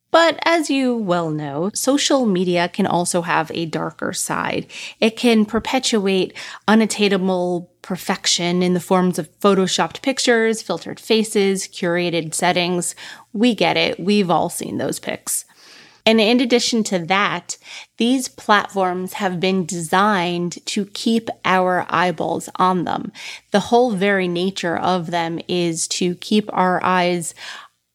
But 0.10 0.40
as 0.46 0.70
you 0.70 0.96
well 0.96 1.30
know, 1.30 1.70
social 1.74 2.26
media 2.26 2.70
can 2.70 2.88
also 2.88 3.22
have 3.24 3.52
a 3.54 3.66
darker 3.66 4.14
side. 4.14 4.68
It 5.00 5.18
can 5.18 5.46
perpetuate 5.46 6.34
unattainable 6.68 7.70
perfection 7.82 8.64
in 8.64 8.74
the 8.74 8.80
forms 8.80 9.20
of 9.20 9.32
photoshopped 9.40 10.02
pictures, 10.02 10.62
filtered 10.62 11.00
faces, 11.00 11.68
curated 11.68 12.34
settings. 12.34 12.96
We 13.34 13.54
get 13.54 13.78
it. 13.78 14.00
We've 14.00 14.30
all 14.30 14.50
seen 14.50 14.78
those 14.78 15.00
pics. 15.00 15.46
And 16.06 16.22
in 16.22 16.40
addition 16.40 16.84
to 16.86 17.00
that, 17.00 17.58
these 17.98 18.30
platforms 18.30 19.14
have 19.14 19.42
been 19.42 19.66
designed 19.66 20.66
to 20.68 20.86
keep 20.86 21.30
our 21.44 21.86
eyeballs 21.90 22.48
on 22.56 22.86
them. 22.86 23.12
The 23.52 23.60
whole 23.60 23.92
very 23.92 24.30
nature 24.30 24.78
of 24.78 25.12
them 25.12 25.42
is 25.50 25.86
to 25.90 26.16
keep 26.16 26.50
our 26.54 26.82
eyes 26.82 27.36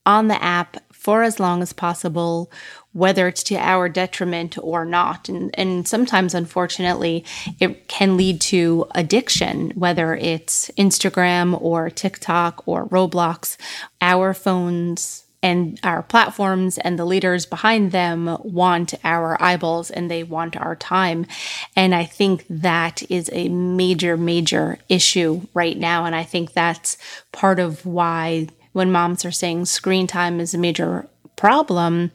on 0.05 0.29
the 0.29 0.43
app 0.43 0.77
for 1.03 1.25
as 1.25 1.41
long 1.41 1.63
as 1.63 1.73
possible, 1.73 2.49
whether 2.93 3.27
it's 3.27 3.43
to 3.43 3.57
our 3.57 3.89
detriment 3.89 4.57
or 4.57 4.85
not. 4.85 5.29
And, 5.29 5.51
and 5.59 5.89
sometimes, 5.89 6.33
unfortunately, 6.33 7.25
it 7.59 7.89
can 7.89 8.17
lead 8.17 8.41
to 8.43 8.87
addiction, 8.95 9.73
whether 9.75 10.15
it's 10.15 10.71
Instagram 10.79 11.61
or 11.61 11.91
TikTok 11.91 12.63
or 12.67 12.87
Roblox. 12.87 13.57
Our 14.01 14.33
phones 14.33 15.25
and 15.43 15.81
our 15.83 16.05
platforms 16.05 16.79
and 16.79 16.97
the 16.97 17.05
leaders 17.05 17.47
behind 17.47 17.91
them 17.91 18.37
want 18.45 18.95
our 19.03 19.37
eyeballs 19.43 19.91
and 19.91 20.09
they 20.09 20.23
want 20.23 20.57
our 20.57 20.77
time. 20.77 21.27
And 21.75 21.97
I 21.97 22.05
think 22.05 22.47
that 22.49 23.03
is 23.11 23.29
a 23.33 23.49
major, 23.49 24.17
major 24.17 24.79
issue 24.89 25.49
right 25.53 25.77
now. 25.77 26.05
And 26.05 26.15
I 26.15 26.23
think 26.23 26.53
that's 26.53 26.97
part 27.33 27.59
of 27.59 27.85
why 27.85 28.47
when 28.73 28.93
moms 28.93 29.25
are 29.25 29.31
saying 29.31 29.67
screen 29.67 30.07
time 30.07 30.41
is 30.41 30.55
a 30.55 30.59
major 30.59 31.09
problem, 31.37 32.11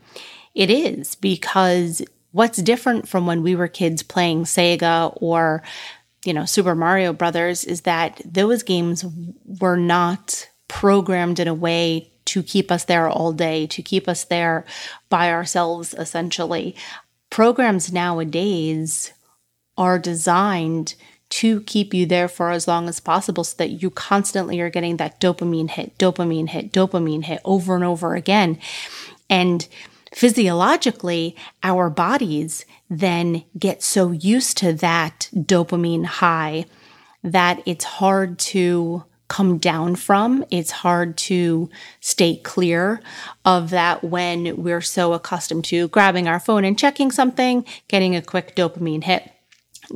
it 0.55 0.69
is 0.69 1.15
because 1.15 2.01
what's 2.31 2.61
different 2.61 3.07
from 3.07 3.25
when 3.25 3.43
we 3.43 3.55
were 3.55 3.67
kids 3.67 4.03
playing 4.03 4.43
Sega 4.43 5.15
or 5.21 5.63
you 6.25 6.33
know 6.33 6.45
Super 6.45 6.75
Mario 6.75 7.13
Brothers 7.13 7.63
is 7.63 7.81
that 7.81 8.21
those 8.25 8.63
games 8.63 9.05
were 9.59 9.77
not 9.77 10.49
programmed 10.67 11.39
in 11.39 11.47
a 11.47 11.53
way 11.53 12.11
to 12.25 12.43
keep 12.43 12.71
us 12.71 12.83
there 12.83 13.09
all 13.09 13.31
day, 13.31 13.65
to 13.67 13.81
keep 13.81 14.07
us 14.07 14.25
there 14.25 14.65
by 15.09 15.31
ourselves 15.31 15.93
essentially. 15.93 16.75
Programs 17.29 17.91
nowadays 17.91 19.13
are 19.77 19.99
designed 19.99 20.95
to 21.29 21.61
keep 21.61 21.93
you 21.93 22.05
there 22.05 22.27
for 22.27 22.51
as 22.51 22.67
long 22.67 22.87
as 22.87 22.99
possible 22.99 23.43
so 23.43 23.55
that 23.57 23.81
you 23.81 23.89
constantly 23.89 24.59
are 24.61 24.69
getting 24.69 24.97
that 24.97 25.19
dopamine 25.19 25.69
hit, 25.69 25.97
dopamine 25.97 26.49
hit, 26.49 26.71
dopamine 26.71 27.23
hit 27.23 27.41
over 27.43 27.75
and 27.75 27.83
over 27.83 28.15
again. 28.15 28.57
And 29.29 29.67
physiologically, 30.13 31.35
our 31.63 31.89
bodies 31.89 32.65
then 32.89 33.43
get 33.57 33.83
so 33.83 34.11
used 34.11 34.57
to 34.57 34.73
that 34.73 35.29
dopamine 35.33 36.05
high 36.05 36.65
that 37.23 37.61
it's 37.65 37.83
hard 37.83 38.39
to 38.39 39.03
come 39.27 39.57
down 39.57 39.95
from. 39.95 40.45
It's 40.49 40.71
hard 40.71 41.17
to 41.17 41.69
stay 41.99 42.37
clear 42.37 43.01
of 43.43 43.71
that 43.71 44.03
when 44.03 44.63
we're 44.63 44.79
so 44.81 45.11
accustomed 45.11 45.65
to 45.65 45.89
grabbing 45.89 46.29
our 46.29 46.39
phone 46.39 46.63
and 46.63 46.79
checking 46.79 47.11
something, 47.11 47.65
getting 47.89 48.15
a 48.15 48.21
quick 48.21 48.55
dopamine 48.55 49.03
hit 49.03 49.29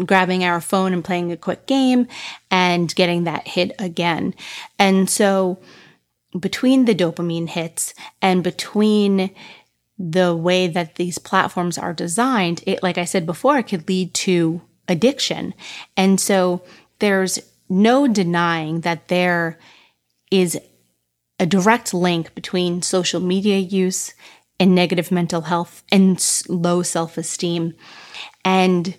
grabbing 0.06 0.44
our 0.44 0.62
phone 0.62 0.94
and 0.94 1.04
playing 1.04 1.32
a 1.32 1.38
quick 1.38 1.66
game 1.68 2.08
and 2.50 2.94
getting 2.96 3.24
that 3.26 3.48
hit 3.48 3.72
again. 3.80 4.34
And 4.80 5.10
so 5.10 5.60
between 6.40 6.86
the 6.86 6.96
dopamine 6.96 7.50
hits 7.50 7.94
and 8.22 8.44
between 8.44 9.32
the 9.98 10.36
way 10.36 10.68
that 10.68 10.96
these 10.96 11.18
platforms 11.18 11.78
are 11.78 11.94
designed, 11.94 12.64
it, 12.66 12.82
like 12.82 12.98
I 12.98 13.06
said 13.06 13.26
before, 13.26 13.58
it 13.58 13.68
could 13.68 13.88
lead 13.88 14.14
to 14.16 14.62
addiction. 14.88 15.54
And 15.98 16.20
so 16.20 16.64
there's 17.00 17.40
no 17.70 18.08
denying 18.08 18.82
that 18.82 19.08
there 19.10 19.60
is 20.32 20.60
a 21.40 21.46
direct 21.46 21.94
link 21.94 22.34
between 22.36 22.82
social 22.82 23.20
media 23.20 23.58
use 23.58 24.14
and 24.60 24.76
negative 24.76 25.12
mental 25.12 25.42
health 25.42 25.84
and 25.92 26.24
low 26.48 26.84
self 26.84 27.18
esteem. 27.18 27.74
And 28.46 28.96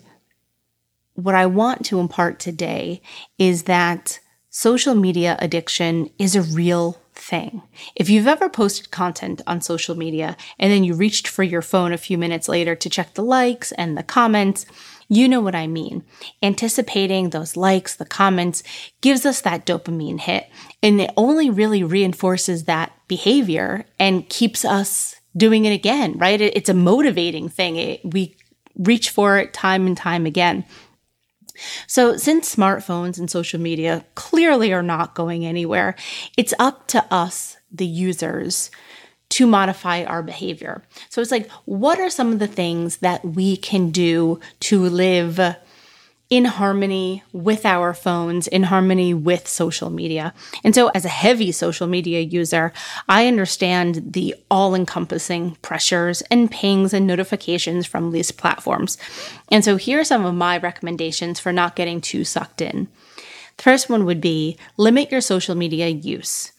what 1.15 1.35
I 1.35 1.47
want 1.47 1.85
to 1.87 2.01
impart 2.01 2.39
today 2.39 3.03
is 3.39 3.65
that 3.65 4.21
social 4.51 4.95
media 4.95 5.37
addiction 5.41 6.11
is 6.19 6.35
a 6.37 6.43
real 6.43 7.03
thing. 7.15 7.63
If 7.95 8.09
you've 8.11 8.27
ever 8.27 8.49
posted 8.49 8.91
content 8.91 9.43
on 9.47 9.61
social 9.61 9.97
media 9.97 10.37
and 10.59 10.73
then 10.73 10.85
you 10.85 10.95
reached 10.95 11.29
for 11.29 11.43
your 11.43 11.63
phone 11.63 11.93
a 11.93 11.99
few 11.99 12.19
minutes 12.19 12.49
later 12.49 12.75
to 12.75 12.91
check 12.91 13.15
the 13.15 13.23
likes 13.23 13.73
and 13.73 13.97
the 13.97 14.03
comments, 14.03 14.67
you 15.09 15.29
know 15.29 15.41
what 15.41 15.55
I 15.55 15.67
mean. 15.67 16.05
Anticipating 16.43 17.31
those 17.31 17.57
likes, 17.57 17.95
the 17.95 18.07
comments 18.07 18.63
gives 19.03 19.27
us 19.27 19.43
that 19.43 19.67
dopamine 19.67 20.21
hit 20.21 20.49
and 20.83 21.01
it 21.01 21.13
only 21.17 21.51
really 21.51 21.83
reinforces 21.83 22.65
that 22.65 22.93
behavior 23.09 23.85
and 23.99 24.29
keeps 24.29 24.65
us 24.65 25.17
doing 25.37 25.65
it 25.65 25.73
again, 25.73 26.17
right? 26.19 26.41
It's 26.41 26.69
a 26.69 26.75
motivating 26.75 27.49
thing. 27.49 27.77
It, 27.77 28.01
we 28.05 28.37
reach 28.77 29.11
for 29.11 29.39
it 29.39 29.53
time 29.53 29.87
and 29.87 29.97
time 29.97 30.27
again. 30.27 30.65
So, 31.87 32.17
since 32.17 32.55
smartphones 32.55 33.19
and 33.19 33.31
social 33.31 33.61
media 33.61 34.05
clearly 34.15 34.73
are 34.73 34.83
not 34.83 35.15
going 35.15 35.45
anywhere, 35.45 35.95
it's 36.37 36.55
up 36.59 36.87
to 36.89 37.05
us, 37.13 37.57
the 37.71 37.87
users, 37.87 38.71
to 39.33 39.47
modify 39.47 40.05
our 40.05 40.23
behavior. 40.23 40.83
So 41.09 41.23
it's 41.23 41.31
like, 41.31 41.51
what 41.65 41.99
are 41.99 42.11
some 42.11 42.33
of 42.33 42.39
the 42.39 42.47
things 42.47 42.99
that 42.99 43.25
we 43.25 43.57
can 43.57 43.91
do 43.91 44.41
to 44.61 44.83
live 44.83 45.41
in 46.33 46.47
harmony 46.47 47.23
with 47.35 47.67
our 47.67 47.93
phones, 47.93 48.49
in 48.49 48.63
harmony 48.63 49.13
with 49.13 49.47
social 49.47 49.91
media. 49.91 50.33
And 50.65 50.75
so, 50.75 50.89
as 50.95 51.05
a 51.05 51.11
heavy 51.11 51.53
social 51.53 51.87
media 51.87 52.21
user, 52.21 52.73
I 53.07 53.27
understand 53.27 54.15
the 54.15 54.35
all 54.51 54.75
encompassing 54.75 55.59
pressures 55.61 56.23
and 56.31 56.51
pings 56.51 56.95
and 56.95 57.07
notifications 57.07 57.85
from 57.85 58.13
these 58.13 58.31
platforms. 58.31 58.97
And 59.51 59.63
so, 59.63 59.77
here 59.77 60.01
are 60.01 60.05
some 60.05 60.25
of 60.25 60.35
my 60.35 60.57
recommendations 60.57 61.39
for 61.39 61.53
not 61.53 61.77
getting 61.77 62.01
too 62.01 62.25
sucked 62.25 62.63
in. 62.63 62.89
The 63.59 63.63
first 63.63 63.91
one 63.91 64.07
would 64.07 64.23
be 64.23 64.57
limit 64.79 65.13
your 65.13 65.21
social 65.21 65.55
media 65.55 65.89
use. 65.89 66.53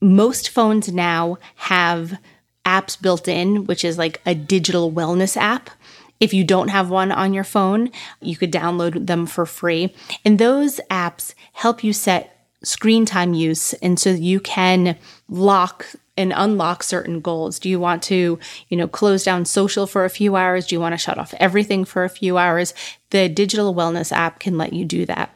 Most 0.00 0.48
phones 0.48 0.92
now 0.92 1.38
have 1.56 2.20
apps 2.64 3.02
built 3.02 3.26
in, 3.26 3.64
which 3.64 3.84
is 3.84 3.98
like 3.98 4.20
a 4.24 4.36
digital 4.36 4.92
wellness 4.92 5.36
app. 5.36 5.70
If 6.20 6.32
you 6.32 6.44
don't 6.44 6.68
have 6.68 6.90
one 6.90 7.12
on 7.12 7.34
your 7.34 7.44
phone, 7.44 7.90
you 8.20 8.36
could 8.36 8.52
download 8.52 9.06
them 9.06 9.26
for 9.26 9.46
free. 9.46 9.94
And 10.24 10.38
those 10.38 10.80
apps 10.90 11.34
help 11.52 11.84
you 11.84 11.92
set 11.92 12.32
screen 12.62 13.04
time 13.04 13.34
use. 13.34 13.72
And 13.74 13.98
so 13.98 14.10
you 14.10 14.40
can 14.40 14.96
lock 15.28 15.86
and 16.16 16.32
unlock 16.34 16.82
certain 16.82 17.20
goals. 17.20 17.58
Do 17.58 17.68
you 17.68 17.78
want 17.78 18.02
to, 18.04 18.38
you 18.68 18.76
know, 18.76 18.88
close 18.88 19.24
down 19.24 19.44
social 19.44 19.86
for 19.86 20.04
a 20.04 20.10
few 20.10 20.36
hours? 20.36 20.66
Do 20.66 20.74
you 20.74 20.80
want 20.80 20.94
to 20.94 20.98
shut 20.98 21.18
off 21.18 21.34
everything 21.38 21.84
for 21.84 22.04
a 22.04 22.08
few 22.08 22.38
hours? 22.38 22.72
The 23.10 23.28
digital 23.28 23.74
wellness 23.74 24.12
app 24.12 24.40
can 24.40 24.56
let 24.56 24.72
you 24.72 24.84
do 24.84 25.04
that. 25.06 25.32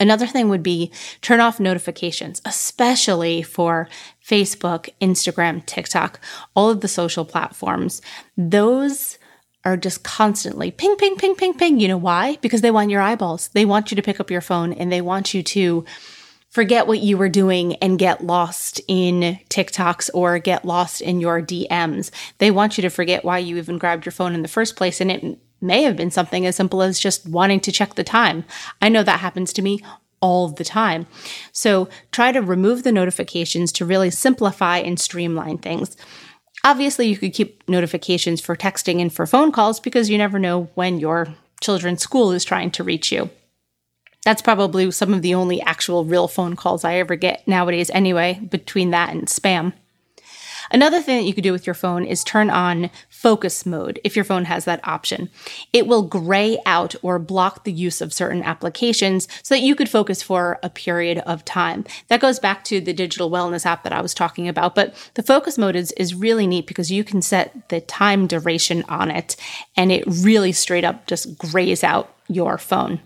Another 0.00 0.26
thing 0.26 0.48
would 0.48 0.62
be 0.62 0.92
turn 1.22 1.40
off 1.40 1.58
notifications, 1.58 2.40
especially 2.44 3.42
for 3.42 3.88
Facebook, 4.24 4.88
Instagram, 5.00 5.64
TikTok, 5.66 6.20
all 6.54 6.70
of 6.70 6.82
the 6.82 6.88
social 6.88 7.24
platforms. 7.24 8.00
Those 8.36 9.18
are 9.64 9.76
just 9.76 10.04
constantly 10.04 10.70
ping, 10.70 10.96
ping, 10.96 11.16
ping, 11.16 11.34
ping, 11.34 11.54
ping. 11.54 11.80
You 11.80 11.88
know 11.88 11.96
why? 11.96 12.36
Because 12.40 12.60
they 12.60 12.70
want 12.70 12.90
your 12.90 13.02
eyeballs. 13.02 13.48
They 13.48 13.64
want 13.64 13.90
you 13.90 13.96
to 13.96 14.02
pick 14.02 14.20
up 14.20 14.30
your 14.30 14.40
phone 14.40 14.72
and 14.72 14.90
they 14.90 15.00
want 15.00 15.34
you 15.34 15.42
to 15.42 15.84
forget 16.48 16.86
what 16.86 17.00
you 17.00 17.18
were 17.18 17.28
doing 17.28 17.76
and 17.76 17.98
get 17.98 18.24
lost 18.24 18.80
in 18.88 19.38
TikToks 19.50 20.10
or 20.14 20.38
get 20.38 20.64
lost 20.64 21.00
in 21.00 21.20
your 21.20 21.42
DMs. 21.42 22.10
They 22.38 22.50
want 22.50 22.78
you 22.78 22.82
to 22.82 22.88
forget 22.88 23.24
why 23.24 23.38
you 23.38 23.56
even 23.58 23.78
grabbed 23.78 24.06
your 24.06 24.12
phone 24.12 24.34
in 24.34 24.42
the 24.42 24.48
first 24.48 24.76
place. 24.76 25.00
And 25.00 25.10
it 25.10 25.38
may 25.60 25.82
have 25.82 25.96
been 25.96 26.10
something 26.10 26.46
as 26.46 26.56
simple 26.56 26.82
as 26.82 27.00
just 27.00 27.28
wanting 27.28 27.60
to 27.60 27.72
check 27.72 27.94
the 27.94 28.04
time. 28.04 28.44
I 28.80 28.88
know 28.88 29.02
that 29.02 29.20
happens 29.20 29.52
to 29.54 29.62
me 29.62 29.80
all 30.20 30.48
the 30.48 30.64
time. 30.64 31.06
So 31.52 31.88
try 32.10 32.32
to 32.32 32.42
remove 32.42 32.82
the 32.82 32.92
notifications 32.92 33.70
to 33.72 33.84
really 33.84 34.10
simplify 34.10 34.78
and 34.78 34.98
streamline 34.98 35.58
things. 35.58 35.96
Obviously, 36.64 37.06
you 37.06 37.16
could 37.16 37.32
keep 37.32 37.66
notifications 37.68 38.40
for 38.40 38.56
texting 38.56 39.00
and 39.00 39.12
for 39.12 39.26
phone 39.26 39.52
calls 39.52 39.80
because 39.80 40.10
you 40.10 40.18
never 40.18 40.38
know 40.38 40.68
when 40.74 40.98
your 40.98 41.28
children's 41.60 42.02
school 42.02 42.32
is 42.32 42.44
trying 42.44 42.70
to 42.72 42.84
reach 42.84 43.12
you. 43.12 43.30
That's 44.24 44.42
probably 44.42 44.90
some 44.90 45.14
of 45.14 45.22
the 45.22 45.34
only 45.34 45.62
actual 45.62 46.04
real 46.04 46.28
phone 46.28 46.56
calls 46.56 46.84
I 46.84 46.94
ever 46.96 47.16
get 47.16 47.46
nowadays, 47.46 47.90
anyway, 47.90 48.40
between 48.50 48.90
that 48.90 49.10
and 49.10 49.26
spam. 49.26 49.72
Another 50.70 51.00
thing 51.00 51.18
that 51.18 51.26
you 51.26 51.32
could 51.32 51.44
do 51.44 51.52
with 51.52 51.66
your 51.66 51.74
phone 51.74 52.04
is 52.04 52.22
turn 52.22 52.50
on 52.50 52.90
focus 53.18 53.66
mode 53.66 53.98
if 54.04 54.14
your 54.14 54.24
phone 54.24 54.44
has 54.44 54.64
that 54.64 54.86
option. 54.86 55.28
It 55.72 55.88
will 55.88 56.02
gray 56.02 56.56
out 56.64 56.94
or 57.02 57.18
block 57.18 57.64
the 57.64 57.72
use 57.72 58.00
of 58.00 58.12
certain 58.12 58.44
applications 58.44 59.26
so 59.42 59.56
that 59.56 59.60
you 59.60 59.74
could 59.74 59.88
focus 59.88 60.22
for 60.22 60.60
a 60.62 60.70
period 60.70 61.18
of 61.26 61.44
time. 61.44 61.84
That 62.06 62.20
goes 62.20 62.38
back 62.38 62.62
to 62.64 62.80
the 62.80 62.92
digital 62.92 63.28
wellness 63.28 63.66
app 63.66 63.82
that 63.82 63.92
I 63.92 64.00
was 64.00 64.14
talking 64.14 64.46
about, 64.46 64.76
but 64.76 64.94
the 65.14 65.24
focus 65.24 65.58
mode 65.58 65.74
is, 65.74 65.90
is 65.92 66.14
really 66.14 66.46
neat 66.46 66.68
because 66.68 66.92
you 66.92 67.02
can 67.02 67.20
set 67.20 67.68
the 67.70 67.80
time 67.80 68.28
duration 68.28 68.84
on 68.88 69.10
it 69.10 69.34
and 69.76 69.90
it 69.90 70.04
really 70.06 70.52
straight 70.52 70.84
up 70.84 71.08
just 71.08 71.36
grays 71.36 71.82
out 71.82 72.14
your 72.28 72.56
phone. 72.56 73.00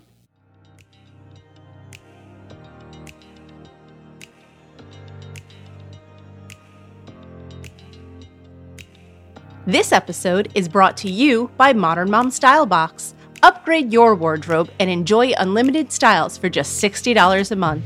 This 9.73 9.91
episode 9.91 10.53
is 10.55 10.69
brought 10.69 10.99
to 10.99 11.11
you 11.11 11.51
by 11.57 11.73
Modern 11.73 12.11
Mom 12.11 12.31
Style 12.31 12.67
Box. 12.67 13.15
Upgrade 13.43 13.91
your 13.91 14.15
wardrobe 14.15 14.71
and 14.79 14.91
enjoy 14.91 15.33
unlimited 15.39 15.91
styles 15.91 16.37
for 16.37 16.51
just 16.51 16.85
$60 16.85 17.51
a 17.51 17.57
month. 17.57 17.83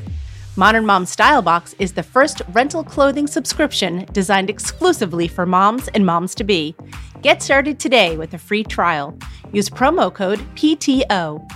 Modern 0.57 0.85
Mom 0.85 1.07
Style 1.07 1.42
Box 1.42 1.77
is 1.79 1.92
the 1.92 2.03
first 2.03 2.42
rental 2.51 2.83
clothing 2.83 3.29
subscription 3.29 4.05
designed 4.11 4.51
exclusively 4.51 5.29
for 5.29 5.46
moms 5.46 5.87
and 5.94 6.05
moms 6.05 6.35
to 6.35 6.42
be. 6.42 6.75
Get 7.22 7.40
started 7.40 7.79
today 7.79 8.16
with 8.16 8.35
a 8.35 8.38
free 8.38 8.64
trial. 8.64 9.16
Use 9.53 9.70
promo 9.70 10.12
code 10.12 10.40
PTO. 10.57 11.49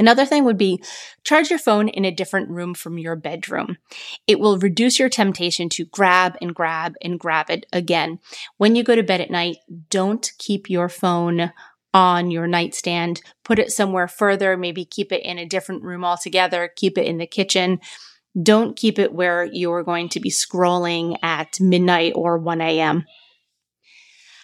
Another 0.00 0.24
thing 0.24 0.44
would 0.44 0.56
be 0.56 0.82
charge 1.24 1.50
your 1.50 1.58
phone 1.58 1.88
in 1.88 2.06
a 2.06 2.10
different 2.10 2.48
room 2.48 2.72
from 2.72 2.96
your 2.96 3.16
bedroom. 3.16 3.76
It 4.26 4.40
will 4.40 4.58
reduce 4.58 4.98
your 4.98 5.10
temptation 5.10 5.68
to 5.68 5.84
grab 5.84 6.38
and 6.40 6.54
grab 6.54 6.94
and 7.02 7.20
grab 7.20 7.50
it 7.50 7.66
again. 7.70 8.18
When 8.56 8.74
you 8.74 8.82
go 8.82 8.96
to 8.96 9.02
bed 9.02 9.20
at 9.20 9.30
night, 9.30 9.58
don't 9.90 10.32
keep 10.38 10.70
your 10.70 10.88
phone 10.88 11.52
on 11.92 12.30
your 12.30 12.46
nightstand. 12.46 13.20
Put 13.44 13.58
it 13.58 13.72
somewhere 13.72 14.08
further, 14.08 14.56
maybe 14.56 14.86
keep 14.86 15.12
it 15.12 15.22
in 15.22 15.36
a 15.36 15.44
different 15.44 15.82
room 15.82 16.02
altogether, 16.02 16.72
keep 16.74 16.96
it 16.96 17.04
in 17.04 17.18
the 17.18 17.26
kitchen. 17.26 17.78
Don't 18.42 18.76
keep 18.76 18.98
it 18.98 19.12
where 19.12 19.44
you're 19.44 19.82
going 19.82 20.08
to 20.10 20.20
be 20.20 20.30
scrolling 20.30 21.18
at 21.22 21.60
midnight 21.60 22.12
or 22.14 22.38
1 22.38 22.62
a.m. 22.62 23.04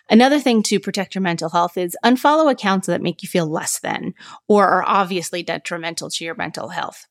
Another 0.08 0.38
thing 0.38 0.62
to 0.64 0.78
protect 0.78 1.14
your 1.14 1.22
mental 1.22 1.50
health 1.50 1.76
is 1.76 1.96
unfollow 2.04 2.50
accounts 2.50 2.86
that 2.86 3.02
make 3.02 3.22
you 3.22 3.28
feel 3.28 3.46
less 3.46 3.80
than 3.80 4.14
or 4.46 4.68
are 4.68 4.84
obviously 4.86 5.42
detrimental 5.42 6.10
to 6.10 6.24
your 6.24 6.36
mental 6.36 6.68
health. 6.68 7.06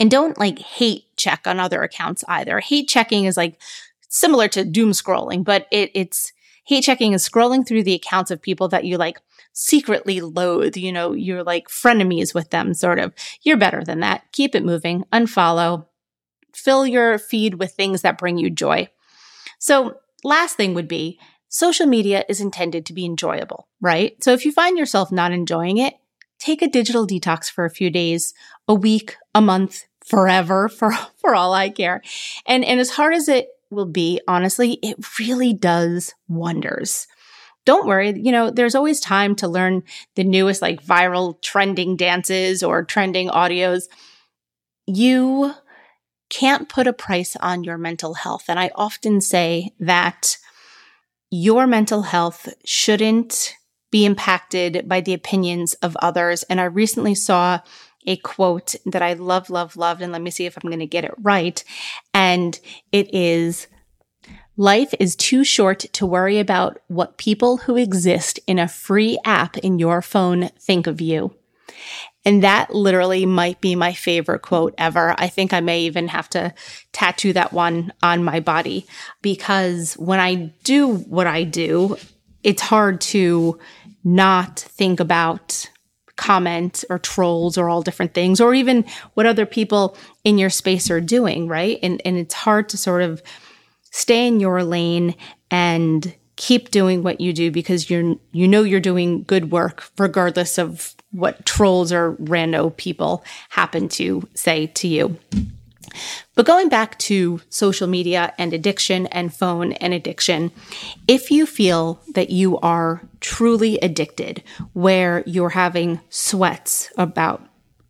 And 0.00 0.10
don't 0.10 0.38
like 0.38 0.58
hate 0.58 1.04
check 1.16 1.46
on 1.46 1.60
other 1.60 1.82
accounts 1.82 2.24
either. 2.26 2.60
Hate 2.60 2.88
checking 2.88 3.24
is 3.24 3.36
like 3.36 3.60
similar 4.08 4.48
to 4.48 4.64
doom 4.64 4.92
scrolling, 4.92 5.44
but 5.44 5.66
it, 5.70 5.90
it's 5.94 6.32
hate 6.64 6.84
checking 6.84 7.12
is 7.12 7.28
scrolling 7.28 7.66
through 7.66 7.82
the 7.82 7.94
accounts 7.94 8.30
of 8.30 8.40
people 8.40 8.68
that 8.68 8.84
you 8.84 8.96
like 8.96 9.20
secretly 9.52 10.20
loathe. 10.20 10.76
You 10.76 10.92
know, 10.92 11.12
you're 11.12 11.44
like 11.44 11.68
frenemies 11.68 12.34
with 12.34 12.50
them, 12.50 12.74
sort 12.74 12.98
of. 12.98 13.12
You're 13.42 13.56
better 13.56 13.84
than 13.84 14.00
that. 14.00 14.24
Keep 14.32 14.54
it 14.54 14.64
moving. 14.64 15.04
Unfollow. 15.12 15.86
Fill 16.54 16.86
your 16.86 17.18
feed 17.18 17.54
with 17.54 17.72
things 17.72 18.02
that 18.02 18.18
bring 18.18 18.38
you 18.38 18.48
joy. 18.48 18.88
So, 19.58 19.98
last 20.22 20.56
thing 20.56 20.74
would 20.74 20.88
be 20.88 21.18
social 21.54 21.86
media 21.86 22.24
is 22.28 22.40
intended 22.40 22.84
to 22.84 22.92
be 22.92 23.04
enjoyable, 23.04 23.68
right? 23.80 24.22
So 24.24 24.32
if 24.32 24.44
you 24.44 24.50
find 24.50 24.76
yourself 24.76 25.12
not 25.12 25.30
enjoying 25.30 25.78
it, 25.78 25.94
take 26.40 26.62
a 26.62 26.68
digital 26.68 27.06
detox 27.06 27.48
for 27.48 27.64
a 27.64 27.70
few 27.70 27.90
days, 27.90 28.34
a 28.66 28.74
week, 28.74 29.14
a 29.36 29.40
month, 29.40 29.84
forever, 30.04 30.68
for, 30.78 30.92
for 31.16 31.36
all 31.36 31.54
I 31.54 31.68
care. 31.68 32.02
And, 32.44 32.64
and 32.64 32.80
as 32.80 32.90
hard 32.90 33.14
as 33.14 33.28
it 33.28 33.50
will 33.70 33.86
be, 33.86 34.20
honestly, 34.26 34.80
it 34.82 34.96
really 35.20 35.52
does 35.54 36.12
wonders. 36.26 37.06
Don't 37.64 37.86
worry, 37.86 38.20
you 38.20 38.32
know, 38.32 38.50
there's 38.50 38.74
always 38.74 38.98
time 38.98 39.36
to 39.36 39.46
learn 39.46 39.84
the 40.16 40.24
newest 40.24 40.60
like 40.60 40.84
viral 40.84 41.40
trending 41.40 41.96
dances 41.96 42.64
or 42.64 42.82
trending 42.82 43.28
audios. 43.28 43.84
You 44.86 45.54
can't 46.30 46.68
put 46.68 46.88
a 46.88 46.92
price 46.92 47.36
on 47.36 47.62
your 47.62 47.78
mental 47.78 48.14
health. 48.14 48.46
And 48.48 48.58
I 48.58 48.72
often 48.74 49.20
say 49.20 49.70
that 49.78 50.36
your 51.30 51.66
mental 51.66 52.02
health 52.02 52.48
shouldn't 52.64 53.54
be 53.90 54.04
impacted 54.04 54.88
by 54.88 55.00
the 55.00 55.14
opinions 55.14 55.74
of 55.74 55.96
others. 55.96 56.42
And 56.44 56.60
I 56.60 56.64
recently 56.64 57.14
saw 57.14 57.60
a 58.06 58.16
quote 58.18 58.74
that 58.86 59.02
I 59.02 59.14
love, 59.14 59.50
love, 59.50 59.76
loved. 59.76 60.02
And 60.02 60.12
let 60.12 60.20
me 60.20 60.30
see 60.30 60.46
if 60.46 60.56
I'm 60.56 60.68
going 60.68 60.80
to 60.80 60.86
get 60.86 61.04
it 61.04 61.14
right. 61.22 61.62
And 62.12 62.58
it 62.92 63.14
is, 63.14 63.66
Life 64.56 64.94
is 65.00 65.16
too 65.16 65.42
short 65.42 65.80
to 65.80 66.06
worry 66.06 66.38
about 66.38 66.78
what 66.86 67.18
people 67.18 67.56
who 67.56 67.76
exist 67.76 68.38
in 68.46 68.60
a 68.60 68.68
free 68.68 69.18
app 69.24 69.58
in 69.58 69.80
your 69.80 70.00
phone 70.00 70.50
think 70.60 70.86
of 70.86 71.00
you. 71.00 71.34
And 72.24 72.42
that 72.42 72.74
literally 72.74 73.26
might 73.26 73.60
be 73.60 73.74
my 73.74 73.92
favorite 73.92 74.40
quote 74.40 74.74
ever. 74.78 75.14
I 75.18 75.28
think 75.28 75.52
I 75.52 75.60
may 75.60 75.80
even 75.80 76.08
have 76.08 76.30
to 76.30 76.54
tattoo 76.92 77.32
that 77.34 77.52
one 77.52 77.92
on 78.02 78.24
my 78.24 78.40
body 78.40 78.86
because 79.20 79.94
when 79.94 80.20
I 80.20 80.52
do 80.64 80.96
what 80.96 81.26
I 81.26 81.44
do, 81.44 81.96
it's 82.42 82.62
hard 82.62 83.00
to 83.02 83.58
not 84.04 84.60
think 84.60 85.00
about 85.00 85.68
comment 86.16 86.84
or 86.88 86.98
trolls 86.98 87.58
or 87.58 87.68
all 87.68 87.82
different 87.82 88.14
things 88.14 88.40
or 88.40 88.54
even 88.54 88.84
what 89.14 89.26
other 89.26 89.46
people 89.46 89.96
in 90.22 90.38
your 90.38 90.50
space 90.50 90.90
are 90.90 91.00
doing, 91.00 91.48
right? 91.48 91.78
And 91.82 92.00
and 92.04 92.16
it's 92.16 92.34
hard 92.34 92.68
to 92.70 92.78
sort 92.78 93.02
of 93.02 93.22
stay 93.90 94.26
in 94.26 94.40
your 94.40 94.62
lane 94.62 95.14
and 95.50 96.14
keep 96.36 96.70
doing 96.70 97.02
what 97.02 97.20
you 97.20 97.32
do 97.32 97.50
because 97.50 97.88
you're 97.88 98.16
you 98.32 98.48
know 98.48 98.62
you're 98.62 98.80
doing 98.80 99.22
good 99.24 99.50
work 99.50 99.84
regardless 99.98 100.58
of 100.58 100.94
what 101.12 101.46
trolls 101.46 101.92
or 101.92 102.14
rando 102.14 102.76
people 102.76 103.24
happen 103.50 103.88
to 103.88 104.28
say 104.34 104.66
to 104.66 104.88
you. 104.88 105.16
But 106.34 106.46
going 106.46 106.68
back 106.68 106.98
to 107.00 107.40
social 107.48 107.86
media 107.86 108.32
and 108.36 108.52
addiction 108.52 109.06
and 109.08 109.32
phone 109.32 109.72
and 109.74 109.94
addiction, 109.94 110.50
if 111.06 111.30
you 111.30 111.46
feel 111.46 112.00
that 112.14 112.30
you 112.30 112.58
are 112.58 113.02
truly 113.20 113.78
addicted, 113.78 114.42
where 114.72 115.22
you're 115.26 115.50
having 115.50 116.00
sweats 116.10 116.90
about 116.98 117.46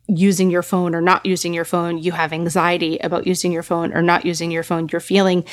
using 0.07 0.51
your 0.51 0.61
phone 0.61 0.93
or 0.93 1.01
not 1.01 1.25
using 1.25 1.53
your 1.53 1.65
phone, 1.65 1.97
you 1.97 2.11
have 2.11 2.31
anxiety 2.31 2.97
about 2.99 3.25
using 3.25 3.51
your 3.51 3.63
phone 3.63 3.91
or 3.93 4.03
not 4.03 4.25
using 4.25 4.51
your 4.51 4.63
phone, 4.63 4.87
you're 4.91 5.01
feeling 5.01 5.43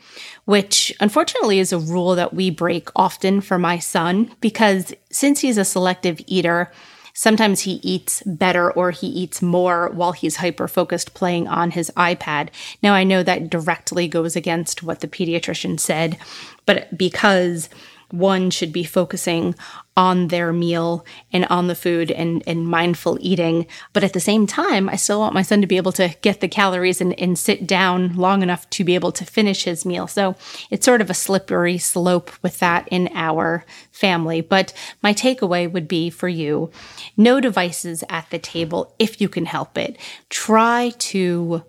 which 0.44 0.94
unfortunately 1.00 1.58
is 1.58 1.72
a 1.72 1.78
rule 1.78 2.14
that 2.14 2.32
we 2.32 2.50
break 2.50 2.88
often 2.96 3.40
for 3.40 3.58
my 3.58 3.78
son 3.78 4.30
because 4.40 4.94
since 5.10 5.40
he's 5.40 5.58
a 5.58 5.64
selective 5.64 6.20
eater, 6.26 6.72
sometimes 7.12 7.60
he 7.60 7.72
eats 7.82 8.22
better 8.24 8.70
or 8.72 8.90
he 8.90 9.06
eats 9.08 9.42
more 9.42 9.90
while 9.90 10.12
he's 10.12 10.36
hyper 10.36 10.66
focused 10.66 11.14
playing 11.14 11.46
on 11.48 11.72
his 11.72 11.90
iPad. 11.96 12.48
Now, 12.82 12.94
I 12.94 13.04
know 13.04 13.22
that 13.22 13.50
directly 13.50 14.08
goes 14.08 14.36
against 14.36 14.82
what 14.82 15.00
the 15.00 15.08
pediatrician 15.08 15.78
said, 15.78 16.16
but 16.64 16.96
because 16.96 17.68
one 18.10 18.50
should 18.50 18.72
be 18.72 18.84
focusing 18.84 19.54
on 19.96 20.28
their 20.28 20.52
meal 20.52 21.04
and 21.32 21.44
on 21.46 21.66
the 21.66 21.74
food 21.74 22.10
and, 22.10 22.42
and 22.46 22.68
mindful 22.68 23.18
eating. 23.20 23.66
But 23.92 24.04
at 24.04 24.12
the 24.12 24.20
same 24.20 24.46
time, 24.46 24.88
I 24.88 24.96
still 24.96 25.18
want 25.18 25.34
my 25.34 25.42
son 25.42 25.60
to 25.60 25.66
be 25.66 25.76
able 25.76 25.92
to 25.92 26.14
get 26.22 26.40
the 26.40 26.48
calories 26.48 27.00
and, 27.00 27.18
and 27.18 27.38
sit 27.38 27.66
down 27.66 28.16
long 28.16 28.42
enough 28.42 28.70
to 28.70 28.84
be 28.84 28.94
able 28.94 29.12
to 29.12 29.24
finish 29.24 29.64
his 29.64 29.84
meal. 29.84 30.06
So 30.06 30.36
it's 30.70 30.84
sort 30.84 31.00
of 31.00 31.10
a 31.10 31.14
slippery 31.14 31.78
slope 31.78 32.30
with 32.42 32.60
that 32.60 32.86
in 32.88 33.10
our 33.12 33.64
family. 33.90 34.40
But 34.40 34.72
my 35.02 35.12
takeaway 35.12 35.70
would 35.70 35.88
be 35.88 36.10
for 36.10 36.28
you 36.28 36.70
no 37.16 37.40
devices 37.40 38.04
at 38.08 38.30
the 38.30 38.38
table 38.38 38.94
if 38.98 39.20
you 39.20 39.28
can 39.28 39.46
help 39.46 39.76
it. 39.76 39.98
Try 40.30 40.92
to 40.98 41.64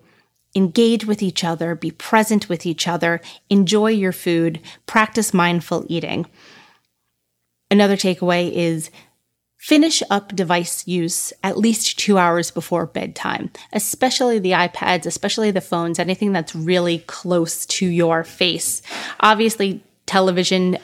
engage 0.54 1.06
with 1.06 1.22
each 1.22 1.44
other, 1.44 1.74
be 1.74 1.90
present 1.90 2.48
with 2.48 2.66
each 2.66 2.88
other, 2.88 3.20
enjoy 3.48 3.90
your 3.90 4.12
food, 4.12 4.60
practice 4.86 5.32
mindful 5.32 5.86
eating. 5.88 6.26
Another 7.70 7.96
takeaway 7.96 8.50
is 8.52 8.90
finish 9.56 10.02
up 10.08 10.34
device 10.34 10.86
use 10.88 11.32
at 11.44 11.58
least 11.58 11.98
two 11.98 12.18
hours 12.18 12.50
before 12.50 12.86
bedtime, 12.86 13.50
especially 13.72 14.38
the 14.38 14.52
iPads, 14.52 15.06
especially 15.06 15.50
the 15.50 15.60
phones, 15.60 15.98
anything 15.98 16.32
that's 16.32 16.54
really 16.54 16.98
close 17.00 17.66
to 17.66 17.86
your 17.86 18.24
face. 18.24 18.80
Obviously, 19.20 19.84
television 20.06 20.78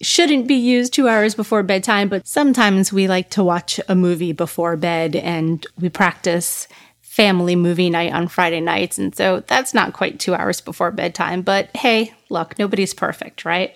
shouldn't 0.00 0.46
be 0.46 0.54
used 0.54 0.94
two 0.94 1.08
hours 1.08 1.34
before 1.34 1.62
bedtime, 1.62 2.08
but 2.08 2.26
sometimes 2.26 2.92
we 2.92 3.08
like 3.08 3.30
to 3.30 3.44
watch 3.44 3.78
a 3.88 3.94
movie 3.94 4.32
before 4.32 4.76
bed 4.76 5.14
and 5.16 5.66
we 5.78 5.88
practice 5.88 6.68
family 7.10 7.56
movie 7.56 7.90
night 7.90 8.12
on 8.12 8.28
Friday 8.28 8.60
nights. 8.60 8.96
And 8.96 9.12
so 9.12 9.42
that's 9.48 9.74
not 9.74 9.92
quite 9.92 10.20
two 10.20 10.32
hours 10.32 10.60
before 10.60 10.92
bedtime. 10.92 11.42
But 11.42 11.76
hey, 11.76 12.14
look, 12.28 12.56
nobody's 12.56 12.94
perfect, 12.94 13.44
right? 13.44 13.74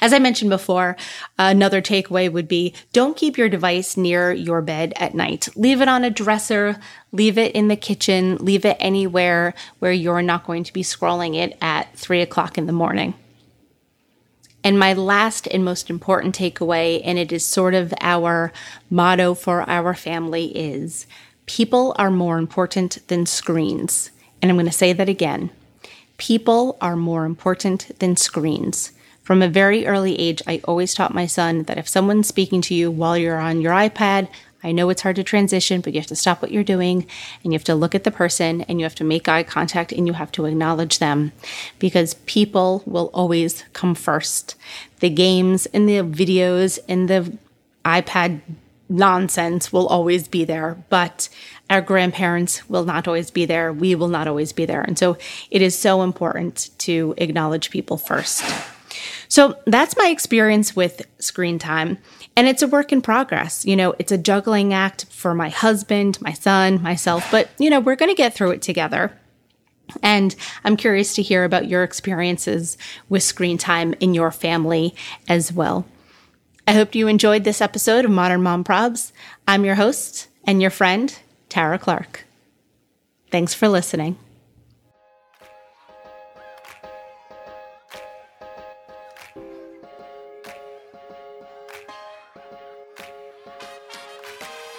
As 0.00 0.14
I 0.14 0.18
mentioned 0.18 0.48
before, 0.48 0.96
another 1.38 1.82
takeaway 1.82 2.32
would 2.32 2.48
be 2.48 2.72
don't 2.94 3.18
keep 3.18 3.36
your 3.36 3.50
device 3.50 3.98
near 3.98 4.32
your 4.32 4.62
bed 4.62 4.94
at 4.96 5.14
night. 5.14 5.50
Leave 5.56 5.82
it 5.82 5.88
on 5.88 6.04
a 6.04 6.10
dresser, 6.10 6.80
leave 7.12 7.36
it 7.36 7.54
in 7.54 7.68
the 7.68 7.76
kitchen, 7.76 8.36
leave 8.38 8.64
it 8.64 8.78
anywhere 8.80 9.52
where 9.80 9.92
you're 9.92 10.22
not 10.22 10.46
going 10.46 10.64
to 10.64 10.72
be 10.72 10.82
scrolling 10.82 11.36
it 11.36 11.58
at 11.60 11.94
three 11.98 12.22
o'clock 12.22 12.56
in 12.56 12.64
the 12.64 12.72
morning. 12.72 13.12
And 14.64 14.78
my 14.78 14.94
last 14.94 15.46
and 15.48 15.66
most 15.66 15.90
important 15.90 16.34
takeaway, 16.34 17.02
and 17.04 17.18
it 17.18 17.30
is 17.30 17.44
sort 17.44 17.74
of 17.74 17.92
our 18.00 18.54
motto 18.88 19.34
for 19.34 19.68
our 19.68 19.92
family, 19.92 20.46
is 20.56 21.06
People 21.46 21.94
are 21.96 22.10
more 22.10 22.38
important 22.38 23.06
than 23.08 23.24
screens. 23.24 24.10
And 24.42 24.50
I'm 24.50 24.56
going 24.56 24.66
to 24.66 24.72
say 24.72 24.92
that 24.92 25.08
again. 25.08 25.50
People 26.18 26.76
are 26.80 26.96
more 26.96 27.24
important 27.24 27.98
than 28.00 28.16
screens. 28.16 28.92
From 29.22 29.42
a 29.42 29.48
very 29.48 29.86
early 29.86 30.18
age, 30.18 30.42
I 30.46 30.60
always 30.64 30.94
taught 30.94 31.14
my 31.14 31.26
son 31.26 31.64
that 31.64 31.78
if 31.78 31.88
someone's 31.88 32.28
speaking 32.28 32.60
to 32.62 32.74
you 32.74 32.90
while 32.90 33.18
you're 33.18 33.40
on 33.40 33.60
your 33.60 33.72
iPad, 33.72 34.28
I 34.62 34.72
know 34.72 34.88
it's 34.88 35.02
hard 35.02 35.16
to 35.16 35.24
transition, 35.24 35.80
but 35.80 35.92
you 35.92 36.00
have 36.00 36.08
to 36.08 36.16
stop 36.16 36.42
what 36.42 36.50
you're 36.50 36.64
doing 36.64 37.06
and 37.42 37.52
you 37.52 37.56
have 37.58 37.64
to 37.64 37.74
look 37.74 37.94
at 37.94 38.04
the 38.04 38.10
person 38.10 38.62
and 38.62 38.80
you 38.80 38.84
have 38.84 38.94
to 38.96 39.04
make 39.04 39.28
eye 39.28 39.42
contact 39.42 39.92
and 39.92 40.06
you 40.06 40.12
have 40.14 40.32
to 40.32 40.46
acknowledge 40.46 40.98
them 40.98 41.32
because 41.78 42.14
people 42.26 42.82
will 42.86 43.10
always 43.14 43.64
come 43.72 43.94
first. 43.94 44.56
The 45.00 45.10
games 45.10 45.66
and 45.66 45.88
the 45.88 45.98
videos 45.98 46.78
and 46.88 47.08
the 47.08 47.36
iPad 47.84 48.40
nonsense 48.88 49.72
will 49.72 49.86
always 49.88 50.28
be 50.28 50.44
there, 50.44 50.82
but 50.88 51.28
our 51.68 51.80
grandparents 51.80 52.68
will 52.68 52.84
not 52.84 53.08
always 53.08 53.30
be 53.30 53.44
there. 53.44 53.72
We 53.72 53.94
will 53.94 54.08
not 54.08 54.28
always 54.28 54.52
be 54.52 54.64
there. 54.66 54.82
And 54.82 54.98
so 54.98 55.18
it 55.50 55.62
is 55.62 55.76
so 55.78 56.02
important 56.02 56.70
to 56.78 57.14
acknowledge 57.16 57.70
people 57.70 57.96
first. 57.96 58.44
So 59.28 59.58
that's 59.66 59.96
my 59.96 60.08
experience 60.08 60.76
with 60.76 61.02
screen 61.18 61.58
time. 61.58 61.98
And 62.36 62.46
it's 62.46 62.62
a 62.62 62.68
work 62.68 62.92
in 62.92 63.02
progress. 63.02 63.64
You 63.64 63.74
know, 63.74 63.94
it's 63.98 64.12
a 64.12 64.18
juggling 64.18 64.72
act 64.72 65.06
for 65.06 65.34
my 65.34 65.48
husband, 65.48 66.20
my 66.20 66.32
son, 66.32 66.82
myself, 66.82 67.28
but, 67.30 67.50
you 67.58 67.70
know, 67.70 67.80
we're 67.80 67.96
going 67.96 68.10
to 68.10 68.16
get 68.16 68.34
through 68.34 68.52
it 68.52 68.62
together. 68.62 69.12
And 70.02 70.34
I'm 70.64 70.76
curious 70.76 71.14
to 71.14 71.22
hear 71.22 71.44
about 71.44 71.68
your 71.68 71.82
experiences 71.82 72.76
with 73.08 73.22
screen 73.22 73.58
time 73.58 73.94
in 74.00 74.14
your 74.14 74.30
family 74.30 74.94
as 75.28 75.52
well. 75.52 75.86
I 76.68 76.72
hope 76.72 76.96
you 76.96 77.06
enjoyed 77.06 77.44
this 77.44 77.60
episode 77.60 78.04
of 78.04 78.10
Modern 78.10 78.42
Mom 78.42 78.64
Probs. 78.64 79.12
I'm 79.46 79.64
your 79.64 79.76
host 79.76 80.26
and 80.42 80.60
your 80.60 80.72
friend, 80.72 81.16
Tara 81.48 81.78
Clark. 81.78 82.24
Thanks 83.30 83.54
for 83.54 83.68
listening. 83.68 84.18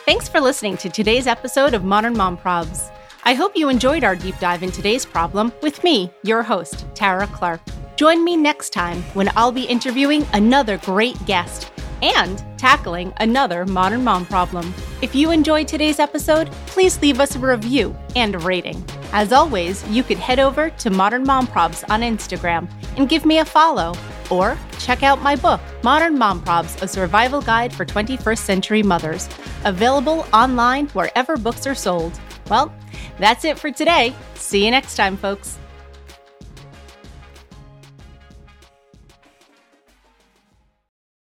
Thanks 0.06 0.28
for 0.28 0.42
listening 0.42 0.76
to 0.78 0.90
today's 0.90 1.26
episode 1.26 1.74
of 1.74 1.86
Modern 1.86 2.18
Mom 2.18 2.38
Probs. 2.38 2.92
I 3.24 3.34
hope 3.34 3.56
you 3.56 3.70
enjoyed 3.70 4.04
our 4.04 4.16
deep 4.16 4.38
dive 4.40 4.62
in 4.62 4.72
today's 4.72 5.06
problem 5.06 5.54
with 5.62 5.82
me, 5.86 6.12
your 6.24 6.44
host, 6.44 6.86
Tara 6.96 7.28
Clark. 7.28 7.62
Join 7.96 8.26
me 8.26 8.36
next 8.36 8.72
time 8.72 9.02
when 9.14 9.32
I'll 9.38 9.54
be 9.54 9.64
interviewing 9.64 10.28
another 10.34 10.78
great 10.80 11.18
guest 11.26 11.72
and 12.02 12.44
tackling 12.58 13.14
another 13.18 13.66
modern 13.66 14.04
mom 14.04 14.26
problem. 14.26 14.74
If 15.02 15.16
you 15.16 15.32
enjoyed 15.32 15.68
today's 15.68 16.00
episode, 16.00 16.52
please 16.68 17.02
leave 17.02 17.20
us 17.20 17.36
a 17.36 17.40
review 17.40 17.96
and 18.16 18.36
a 18.36 18.40
rating. 18.40 18.84
As 19.12 19.32
always, 19.32 19.88
you 19.90 20.04
could 20.04 20.18
head 20.18 20.40
over 20.40 20.70
to 20.70 20.90
Modern 20.90 21.24
Mom 21.24 21.48
Probs 21.48 21.84
on 21.90 22.02
Instagram 22.02 22.70
and 22.98 23.10
give 23.10 23.26
me 23.26 23.40
a 23.40 23.46
follow. 23.46 23.94
Or 24.30 24.58
check 24.80 25.04
out 25.04 25.22
my 25.22 25.36
book, 25.36 25.62
Modern 25.84 26.18
Mom 26.18 26.42
Probs 26.42 26.82
A 26.82 26.88
Survival 26.88 27.42
Guide 27.42 27.74
for 27.74 27.86
21st 27.86 28.40
Century 28.40 28.84
Mothers, 28.84 29.30
available 29.64 30.26
online 30.34 30.88
wherever 30.90 31.38
books 31.38 31.66
are 31.66 31.76
sold. 31.76 32.20
Well, 32.50 32.74
that's 33.20 33.46
it 33.46 33.58
for 33.58 33.72
today. 33.72 34.14
See 34.36 34.66
you 34.66 34.72
next 34.72 34.96
time, 34.96 35.16
folks. 35.16 35.58